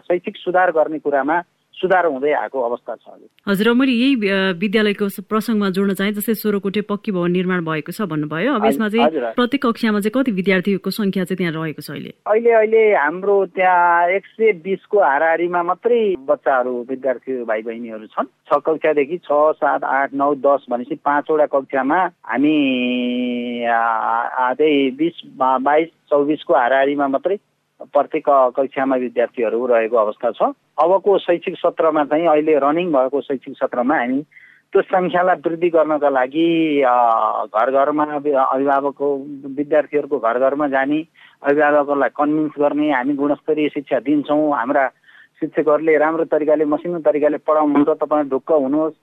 शैक्षिक 0.06 0.36
सुधार 0.38 0.72
गर्ने 0.72 1.00
कुरामा 1.02 1.38
सुधार 1.78 2.06
हुँदै 2.06 2.32
आएको 2.34 2.58
अवस्था 2.68 2.96
छ 2.96 3.06
हजुर 3.48 3.74
मैले 3.74 3.92
यही 3.94 4.16
विद्यालयको 4.60 5.08
प्रसङ्गमा 5.30 5.70
जोड्न 5.78 5.94
चाहे 5.94 6.12
जस्तै 6.18 6.34
सोह्रकोटे 6.34 6.82
पक्की 6.90 7.12
भवन 7.12 7.32
निर्माण 7.32 7.60
भएको 7.66 7.92
छ 7.92 8.02
भन्नुभयो। 8.12 8.54
अब 8.54 8.66
यसमा 8.66 8.88
चाहिँ 8.90 9.34
प्रत्येक 9.38 9.62
कक्षामा 9.66 10.00
चाहिँ 10.00 10.14
कति 10.16 10.32
विद्यार्थीको 10.32 10.90
सङ्ख्या 10.90 11.24
चाहिँ 11.24 11.38
त्यहाँ 11.38 11.54
रहेको 11.54 11.82
छ 11.82 11.90
अहिले? 11.92 12.12
अहिले 12.28 12.52
अहिले 12.52 12.84
हाम्रो 12.96 13.36
त्यहाँ 13.56 14.10
एक 14.18 14.26
सय 14.26 14.52
बिसको 14.66 14.98
हाराहारीमा 15.00 15.62
मात्रै 15.64 16.02
बच्चाहरू 16.28 16.74
विद्यार्थी 16.90 17.44
भाइ 17.46 17.62
बहिनीहरू 17.62 18.06
छन्। 18.14 18.28
छ 18.48 18.60
कक्षादेखि 18.66 19.18
छ 19.24 19.32
सात 19.62 19.84
आठ 19.84 20.14
नौ 20.14 20.34
दस 20.42 20.66
भनेपछि 20.70 20.96
पाँचवटा 21.06 21.46
कक्षामा 21.54 22.00
हामी 22.26 22.58
त्यही 24.58 24.90
बिस 24.98 25.16
बाइस 25.38 25.90
चौबिसको 26.10 26.54
हाराहारीमा 26.54 27.08
मात्रै 27.08 27.38
प्रत्येक 27.94 28.30
कक्षामा 28.58 28.96
विद्यार्थीहरू 28.96 29.66
रहेको 29.68 29.98
अवस्था 29.98 30.32
छ। 30.32 30.42
अबको 30.78 31.18
शैक्षिक 31.20 31.56
सत्रमा 31.58 32.04
चाहिँ 32.12 32.28
अहिले 32.28 32.56
रनिङ 32.60 32.92
भएको 32.92 33.22
शैक्षिक 33.22 33.56
सत्रमा 33.58 33.96
हामी 33.98 34.22
त्यो 34.74 34.82
सङ्ख्यालाई 34.84 35.42
वृद्धि 35.46 35.70
गर्नका 35.70 36.10
लागि 36.10 36.48
घर 36.84 37.72
घरमा 37.72 38.04
अभिभावकको 38.04 39.08
विद्यार्थीहरूको 39.58 40.18
घर 40.20 40.40
घरमा 40.40 40.68
जाने 40.68 41.00
अभिभावकहरूलाई 41.42 42.10
कन्भिन्स 42.20 42.56
गर्ने 42.60 42.92
हामी 42.92 43.14
गुणस्तरीय 43.16 43.70
शिक्षा 43.76 44.00
दिन्छौँ। 44.04 44.52
हाम्रा 44.54 44.88
शिक्षकहरूले 45.42 45.98
राम्रो 45.98 46.26
तरिकाले 46.34 46.66
मसिनो 46.66 47.00
तरिकाले 47.08 47.38
पढाउनुहुन्छ 47.48 47.98
तपाईँ 48.02 48.30
ढुक्क 48.30 48.52
हुनुहोस्। 48.52 48.96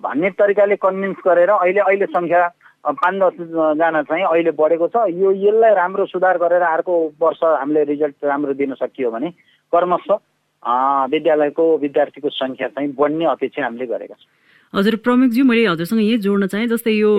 भन्ने 0.00 0.30
तरिकाले 0.40 0.76
कन्भिन्स 0.80 1.18
गरेर 1.26 1.50
अहिले 1.52 1.80
अहिले 1.80 2.06
सङ्ख्या 2.08 2.42
पाँच 2.84 3.14
दसजना 3.14 4.02
चाहिँ 4.02 4.24
अहिले 4.24 4.50
बढेको 4.54 4.88
छ। 4.88 4.96
यो 5.10 5.32
यसलाई 5.32 5.74
राम्रो 5.74 6.06
सुधार 6.06 6.38
गरेर 6.38 6.62
अर्को 6.62 6.94
वर्ष 7.20 7.42
हामीले 7.42 7.84
रिजल्ट 7.84 8.24
राम्रो 8.24 8.54
दिन 8.54 8.74
सकियो 8.74 9.10
भने 9.10 9.30
कर्मश 9.72 10.06
विद्यालयको 11.12 11.64
विद्यार्थीको 11.78 12.28
सङ्ख्या 12.30 12.68
चाहिँ 12.68 12.92
बढ्ने 12.94 13.24
अपेक्षा 13.26 13.64
हामीले 13.64 13.86
गरेका 13.86 14.14
छौँ। 14.14 14.30
हजुर 14.74 14.94
प्रमुखज्यू 15.04 15.44
मैले 15.44 15.64
हजुरसँग 15.66 16.00
यही 16.00 16.16
जोड्न 16.20 16.46
चाहेँ 16.46 16.66
जस्तै 16.68 16.92
यो 16.92 17.10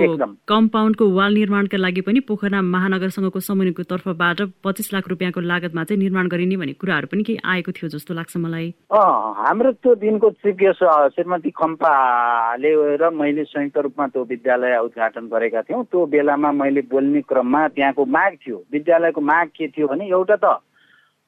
कम्पाउन्डको 0.48 1.06
वाल 1.10 1.34
निर्माणका 1.34 1.78
लागि 1.78 2.02
पनि 2.06 2.20
पोखरा 2.30 2.62
महानगरसँगको 2.62 3.40
समन्वयको 3.42 3.84
तर्फबाट 3.90 4.42
पच्चिस 4.64 4.94
लाख 4.94 5.08
रुपियाँको 5.10 5.42
लागतमा 5.42 5.84
चाहिँ 5.84 6.00
निर्माण 6.02 6.28
गरिने 6.30 6.58
भन्ने 6.62 6.74
कुराहरू 6.78 7.08
पनि 7.10 7.24
केही 7.26 7.40
आएको 7.42 7.72
थियो 7.74 7.90
जस्तो 7.90 8.14
लाग्छ 8.14 8.38
मलाई। 8.38 8.70
हाम्रो 8.94 9.72
त्यो 9.82 9.96
दिनको 9.98 10.30
चिफ 10.30 10.56
गेस्ट 10.62 10.86
श्रीमती 11.18 11.50
खम्पाले 11.58 12.72
र 13.02 13.10
मैले 13.18 13.44
संयुक्त 13.50 13.78
रूपमा 13.82 14.08
त्यो 14.14 14.24
विद्यालय 14.30 14.78
उद्घाटन 14.86 15.26
गरेका 15.34 15.62
थियौँ। 15.66 15.84
त्यो 15.90 16.06
बेलामा 16.06 16.52
मैले 16.54 16.82
बोल्ने 16.86 17.22
क्रममा 17.26 17.68
त्यहाँको 17.74 18.06
माग 18.06 18.32
थियो। 18.46 18.58
विद्यालयको 18.72 19.22
माग 19.22 19.48
के 19.58 19.68
थियो 19.74 19.88
भने 19.90 20.06
एउटा 20.06 20.38
त 20.38 20.62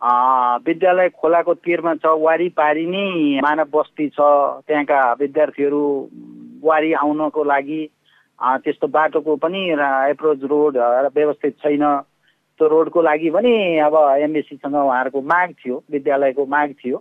विद्यालय 0.02 1.10
खोलाको 1.14 1.54
तिरमा 1.62 1.94
छ 1.96 2.06
वारिपारी 2.20 2.86
नै 2.90 3.40
मानव 3.46 3.70
बस्ती 3.74 4.08
छ 4.10 4.20
त्यहाँका 4.66 5.00
विद्यार्थीहरू 5.20 5.82
वारी 6.64 6.94
आउनको 6.94 7.44
लागि 7.44 7.82
त्यस्तो 8.66 8.88
बाटोको 8.88 9.36
पनि 9.38 9.62
एप्रोच 10.10 10.44
रोड 10.50 10.78
व्यवस्थित 11.16 11.54
छैन। 11.62 11.86
त्यो 12.60 12.68
रोडको 12.68 13.02
लागि 13.02 13.30
पनि 13.30 13.54
अब 13.86 13.96
एमबिसीसँग 14.26 14.76
उहाँहरूको 14.76 15.22
माग 15.22 15.54
थियो 15.62 15.84
विद्यालयको 15.92 16.46
माग 16.46 16.74
थियो। 16.82 16.98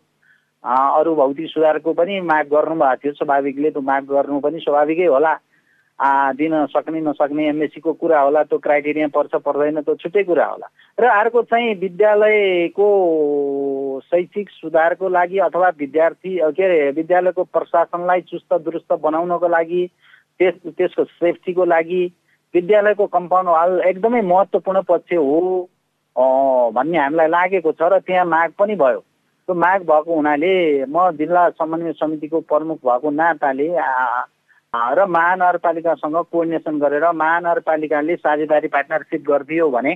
अरू 0.64 1.14
भौतिक 1.16 1.48
सुधारको 1.50 1.92
पनि 1.96 2.20
माग 2.20 2.46
गर्नुभएको 2.52 3.00
थियो 3.00 3.12
स्वाभाविकले 3.12 3.70
त्यो 3.70 3.82
माग 3.82 4.04
गर्नु 4.12 4.40
पनि 4.44 4.58
स्वाभाविकै 4.60 5.06
होला। 5.08 5.32
दिन 6.00 6.54
सक्ने 6.66 7.00
नसक्ने 7.00 7.48
एमएससीको 7.48 7.92
कुरा 7.92 8.20
होला 8.20 8.42
त्यो 8.42 8.58
क्राइटेरिया 8.58 9.08
पर्छ 9.14 9.34
पर्दैन 9.44 9.80
त्यो 9.80 9.94
छुट्टै 9.94 10.22
कुरा 10.24 10.46
होला। 10.46 10.66
र 10.98 11.04
अर्को 11.04 11.42
चाहिँ 11.42 11.74
विद्यालयको 11.80 12.88
शैक्षिक 14.04 14.50
सुधारको 14.50 15.08
लागि 15.08 15.38
अथवा 15.38 15.68
विद्यार्थी 15.78 16.36
के 16.56 16.64
अरे 16.64 16.90
विद्यालयको 16.96 17.44
प्रशासनलाई 17.44 18.20
चुस्त 18.30 18.54
दुरुस्त 18.64 18.92
बनाउनको 19.02 19.48
लागि 19.48 19.86
त्यस 20.40 20.54
त्यसको 20.72 21.04
सेफ्टीको 21.04 21.64
लागि 21.64 22.02
विद्यालयको 22.54 23.06
कम्पाउन्ड 23.06 23.48
वाल 23.50 23.80
एकदमै 23.88 24.20
महत्त्वपूर्ण 24.24 24.80
पक्ष 24.88 25.12
हो 25.12 25.68
भन्ने 26.74 26.98
हामीलाई 26.98 27.28
लागेको 27.28 27.72
छ 27.72 27.92
र 27.92 27.98
त्यहाँ 28.00 28.24
माग 28.24 28.50
पनि 28.58 28.74
भयो। 28.76 29.00
त्यो 29.48 29.54
माग 29.54 29.82
भएको 29.84 30.14
हुनाले 30.14 30.84
म 30.88 31.10
जिल्ला 31.18 31.48
समन्वय 31.60 31.92
समितिको 31.92 32.40
प्रमुख 32.48 32.78
भएको 32.88 33.10
नाताले 33.10 33.68
र 34.74 35.04
महानगरपालिकासँग 35.04 36.16
कोर्डिनेसन 36.30 36.78
गरेर 36.78 37.04
महानगरपालिकाले 37.12 38.16
साझेदारी 38.16 38.68
पार्टनरसिप 38.68 39.22
गरिदियो 39.28 39.68
भने 39.70 39.92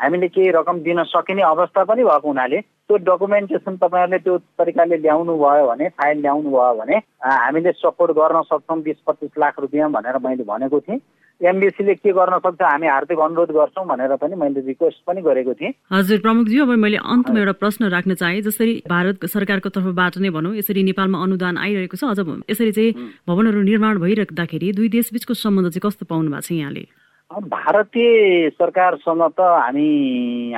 हामीले 0.00 0.28
केही 0.28 0.50
रकम 0.52 0.80
दिन 0.84 1.02
सकिने 1.08 1.42
अवस्था 1.42 1.84
पनि 1.84 2.04
भएको 2.04 2.28
हुनाले 2.28 2.60
त्यो 2.60 2.96
डकुमेन्टेसन 3.08 3.76
तपाईँहरूले 3.76 4.18
त्यो 4.20 4.36
तरिकाले 4.60 4.96
ल्याउनु 5.00 5.36
भयो 5.38 5.66
भने 5.68 5.88
फाइल 5.96 6.20
ल्याउनु 6.20 6.50
भयो 6.50 6.74
भने 6.76 6.96
हामीले 7.24 7.72
सपोर्ट 7.80 8.12
गर्न 8.20 8.42
सक्छौँ 8.52 8.80
बिस 8.84 9.00
पच्चिस 9.08 9.38
लाख 9.38 9.60
रुपियाँ 9.60 9.90
भनेर 9.96 10.18
मैले 10.20 10.44
भनेको 10.44 10.80
थिएँ। 10.80 11.00
एमबिसीले 11.40 11.94
के 11.94 12.12
गर्न 12.12 12.38
सक्छ 12.38 12.62
हामी 12.62 12.86
हार्दिक 12.86 13.18
अनुरोध 13.18 13.50
गर्छौँ 13.54 13.86
भनेर 13.86 14.14
पनि 14.18 14.34
मैले 14.36 14.60
रिक्वेस्ट 14.66 14.98
पनि 15.06 15.22
गरेको 15.22 15.54
थिएँ। 15.54 15.72
हजुर 15.92 16.18
प्रमुखज्यू 16.18 16.62
अब 16.66 16.70
मैले 16.84 16.98
अन्तमा 16.98 17.38
एउटा 17.38 17.52
प्रश्न 17.62 17.88
राख्न 17.94 18.14
चाहेँ 18.18 18.42
जसरी 18.42 18.74
भारत 18.90 19.26
सरकारको 19.30 19.68
तर्फबाट 19.70 20.18
नै 20.18 20.30
भनौँ 20.34 20.54
यसरी 20.58 20.82
नेपालमा 20.82 21.22
अनुदान 21.22 21.58
आइरहेको 21.62 21.96
छ 21.96 22.10
अझ 22.10 22.18
यसरी 22.50 22.72
चाहिँ 22.74 22.92
भवनहरू 23.28 23.62
निर्माण 23.62 23.98
भइराख्दाखेरि 24.02 24.72
दुई 24.74 24.88
देशबीचको 24.98 25.34
सम्बन्ध 25.38 25.70
चाहिँ 25.70 25.86
कस्तो 25.86 26.10
पाउनु 26.10 26.30
भएको 26.30 26.42
छ 26.42 26.52
यहाँले? 26.58 26.84
भारतीय 27.30 28.50
सरकारसँग 28.58 29.22
त 29.38 29.40
हामी 29.40 29.88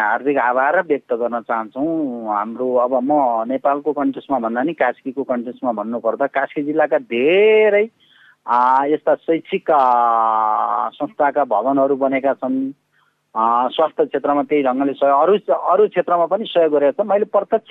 हार्दिक 0.00 0.36
आभार 0.38 0.80
व्यक्त 0.88 1.12
गर्न 1.12 1.40
चाहन्छौँ। 1.44 1.88
हाम्रो 2.32 2.68
अब 2.88 2.92
म 3.04 3.12
नेपालको 3.52 3.92
कन्टेस्टमा 3.92 4.38
भन्दा 4.48 4.62
नि 4.64 4.72
कास्कीको 4.80 5.22
कन्टेस्टमा 5.28 5.72
भन्नुपर्दा 5.76 6.26
कास्की 6.30 6.62
जिल्लाका 6.62 6.98
धेरै 7.10 7.84
यस्ता 8.46 9.14
शैक्षिक 9.14 9.70
संस्थाका 10.96 11.44
भवनहरू 11.44 11.96
बनेका 11.96 12.32
छन्। 12.34 12.72
स्वास्थ्य 13.74 14.04
क्षेत्रमा 14.04 14.42
त्यही 14.42 14.62
ढङ्गले 14.62 14.92
सहयोग 14.92 15.20
अरू 15.22 15.34
अरू 15.54 15.86
क्षेत्रमा 15.88 16.26
पनि 16.26 16.44
सहयोग 16.50 16.72
गरेका 16.72 16.92
छन्। 16.98 17.08
मैले 17.08 17.24
प्रत्यक्ष 17.30 17.70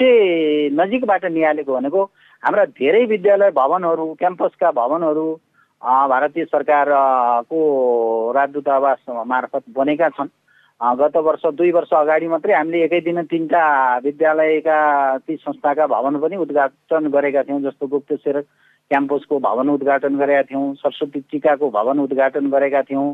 नजिकबाट 0.79 1.25
निहालेको 1.25 1.73
भनेको 1.75 2.03
हाम्रा 2.43 2.65
धेरै 2.79 3.05
विद्यालय 3.05 3.51
भवनहरू 3.51 4.05
क्याम्पसका 4.19 4.71
भवनहरू 4.71 5.27
भारतीय 5.83 6.45
सरकारको 6.45 7.59
राजदूतावास 8.35 8.97
मार्फत 9.09 9.63
बनेका 9.75 10.09
छन्। 10.15 10.29
गत 10.81 11.15
वर्ष 11.17 11.45
दुई 11.55 11.71
वर्ष 11.71 11.89
अगाडि 11.93 12.27
मात्रै 12.27 12.53
हामीले 12.53 12.83
एकै 12.83 12.99
दिन 13.03 13.21
तिनवटा 13.27 13.63
विद्यालयका 14.03 14.77
ती 15.27 15.35
संस्थाका 15.35 15.87
भवन 15.87 16.19
पनि 16.19 16.35
उद्घाटन 16.39 17.07
गरेका 17.11 17.43
थियौँ 17.43 17.61
जस्तो 17.61 17.87
गुप्तेश्वर 17.87 18.39
क्याम्पसको 18.39 19.39
भवन 19.39 19.69
उद्घाटन 19.69 20.15
गरेका 20.15 20.43
थियौँ 20.47 20.63
सरस्वती 20.79 21.19
टिकाको 21.31 21.69
भवन 21.69 21.99
उद्घाटन 21.99 22.49
गरेका 22.49 22.81
थियौँ। 22.87 23.11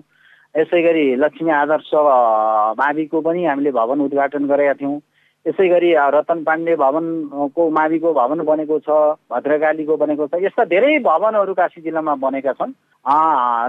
यसै 0.55 0.81
गरी 0.83 1.05
लक्ष्मी 1.17 1.51
आदर्श 1.51 1.89
माविको 2.77 3.21
पनि 3.21 3.45
हामीले 3.45 3.71
भवन 3.71 4.01
उद्घाटन 4.01 4.45
गरेका 4.45 4.73
थियौँ। 4.79 4.99
यसै 5.45 5.67
गरी 5.69 5.89
रतन 6.15 6.43
पाण्डे 6.43 6.75
भवनको 6.75 7.69
माविको 7.77 8.13
भवन 8.13 8.39
बनेको 8.45 8.79
छ 8.81 8.89
भद्रकालीको 9.31 9.97
बनेको 9.97 10.27
छ 10.27 10.41
यस्ता 10.43 10.65
धेरै 10.73 10.97
भवनहरू 11.05 11.53
काशी 11.53 11.81
जिल्लामा 11.81 12.15
बनेका 12.23 12.53
छन्। 12.57 12.73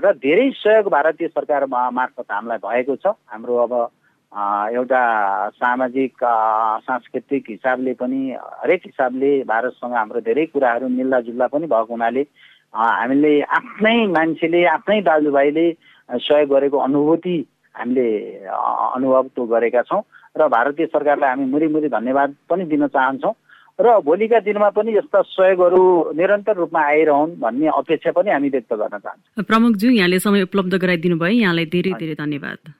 र 0.04 0.12
धेरै 0.24 0.46
सहयोग 0.56 0.88
भारतीय 0.88 1.28
सरकार 1.28 1.66
मार्फत 1.68 2.32
हामीलाई 2.32 2.58
भएको 2.64 2.96
छ। 2.96 3.12
हाम्रो 3.28 3.56
अब 3.66 3.74
एउटा 4.72 5.02
सामाजिक 5.60 6.24
सांस्कृतिक 6.88 7.44
हिसाबले 7.50 7.92
पनि 8.00 8.20
हरेक 8.64 8.82
हिसाबले 8.86 9.30
भारतसँग 9.44 9.94
हाम्रो 9.94 10.20
धेरै 10.24 10.46
कुराहरू 10.56 10.88
मिल्दाजुल्दा 10.88 11.46
पनि 11.52 11.66
भएको 11.68 11.92
हुनाले 11.92 12.22
हामीले 12.74 13.32
आफ्नै 13.58 13.96
मान्छेले 14.16 14.64
आफ्नै 14.72 15.00
दाजुभाइले 15.08 15.66
सहयोग 16.08 16.48
गरेको 16.50 16.78
अनुभूति 16.88 17.36
हामीले 17.74 18.08
अनुभव 18.48 19.26
त्यो 19.28 19.44
गरेका 19.46 19.82
छौँ। 19.88 20.02
र 20.38 20.49
भारतीय 20.49 20.87
सरकारलाई 20.87 21.31
हामी 21.31 21.44
मुरी 21.51 21.88
धन्यवाद 21.88 22.35
पनि 22.51 22.64
दिन 22.64 22.87
चाहन्छौँ 22.87 23.35
र 23.81 24.01
भोलिका 24.01 24.38
दिनमा 24.40 24.68
पनि 24.72 24.96
यस्ता 24.96 25.20
सहयोगहरू 25.22 25.83
निरन्तर 26.16 26.57
रूपमा 26.57 26.81
आइरहन् 26.81 27.37
भन्ने 27.40 27.66
अपेक्षा 27.68 28.11
पनि 28.16 28.31
हामी 28.31 28.49
व्यक्त 28.49 28.72
गर्न 28.72 28.99
चाहन्छौँ। 28.99 29.44
प्रमुखज्यू 29.44 29.90
यहाँले 29.90 30.18
समय 30.18 30.42
उपलब्ध 30.49 30.75
गराइदिनु 30.81 31.16
भयो 31.20 31.40
यहाँलाई 31.40 31.66
धेरै 31.77 31.92
धेरै 32.01 32.14
धन्यवाद। 32.16 32.72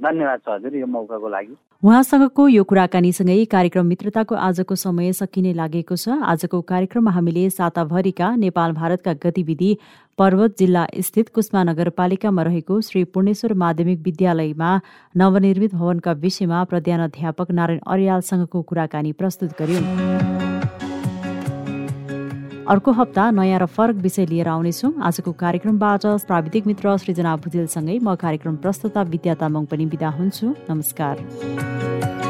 धन्यवाद 0.00 0.38
छ 0.44 0.48
हजुर 0.48 0.76
यो 0.76 0.86
मौकाको 0.86 1.28
लागि। 1.28 1.54
उहाँसँगको 1.82 2.46
यो 2.48 2.62
कुराकानीसँगै 2.64 3.44
कार्यक्रम 3.44 3.86
मित्रताको 3.86 4.34
आजको 4.38 4.74
समय 4.74 5.12
सकिने 5.12 5.52
लागेको 5.52 5.96
छ। 5.96 6.14
आजको 6.22 6.60
कार्यक्रममा 6.62 7.10
हामीले 7.10 7.48
साताभरिका 7.50 8.28
नेपाल 8.36 8.72
भारतका 8.72 9.12
गतिविधि 9.18 9.76
पर्वत 10.18 10.54
जिल्ला 10.58 10.86
स्थित 11.02 11.28
कुष्मा 11.34 11.64
नगरपालिकामा 11.64 12.42
रहेको 12.42 12.80
श्री 12.80 13.04
पूर्णेश्वर 13.10 13.54
माध्यमिक 13.58 13.98
विद्यालयमा 13.98 14.70
नवनिर्मित 15.16 15.74
भवनका 15.74 16.12
विषयमा 16.22 16.62
प्रधानाध्यापक 16.70 17.50
नारायण 17.50 17.80
अर्यालसँगको 17.82 18.62
कुराकानी 18.62 19.12
प्रस्तुत 19.12 19.58
गर्यौं। 19.58 20.51
अर्को 22.72 22.92
हप्ता 22.92 23.30
नयाँ 23.30 23.58
र 23.60 23.66
फरक 23.68 23.96
विषय 24.00 24.26
लिएर 24.26 24.48
आउनेछौँ। 24.48 24.92
आजको 25.04 25.32
कार्यक्रमबाट 25.36 26.06
प्राविधिक 26.24 26.66
मित्र 26.66 26.96
सृजना 26.96 27.36
भुजेलसँगै 27.44 27.98
म 28.00 28.14
कार्यक्रम 28.16 28.56
प्रस्तुता 28.64 29.02
विद्या 29.12 29.34
तामाङ 29.36 29.64
पनि 29.68 29.84
विदा 29.92 30.08
हुन्छु। 30.16 30.46
नमस्कार। 30.70 32.21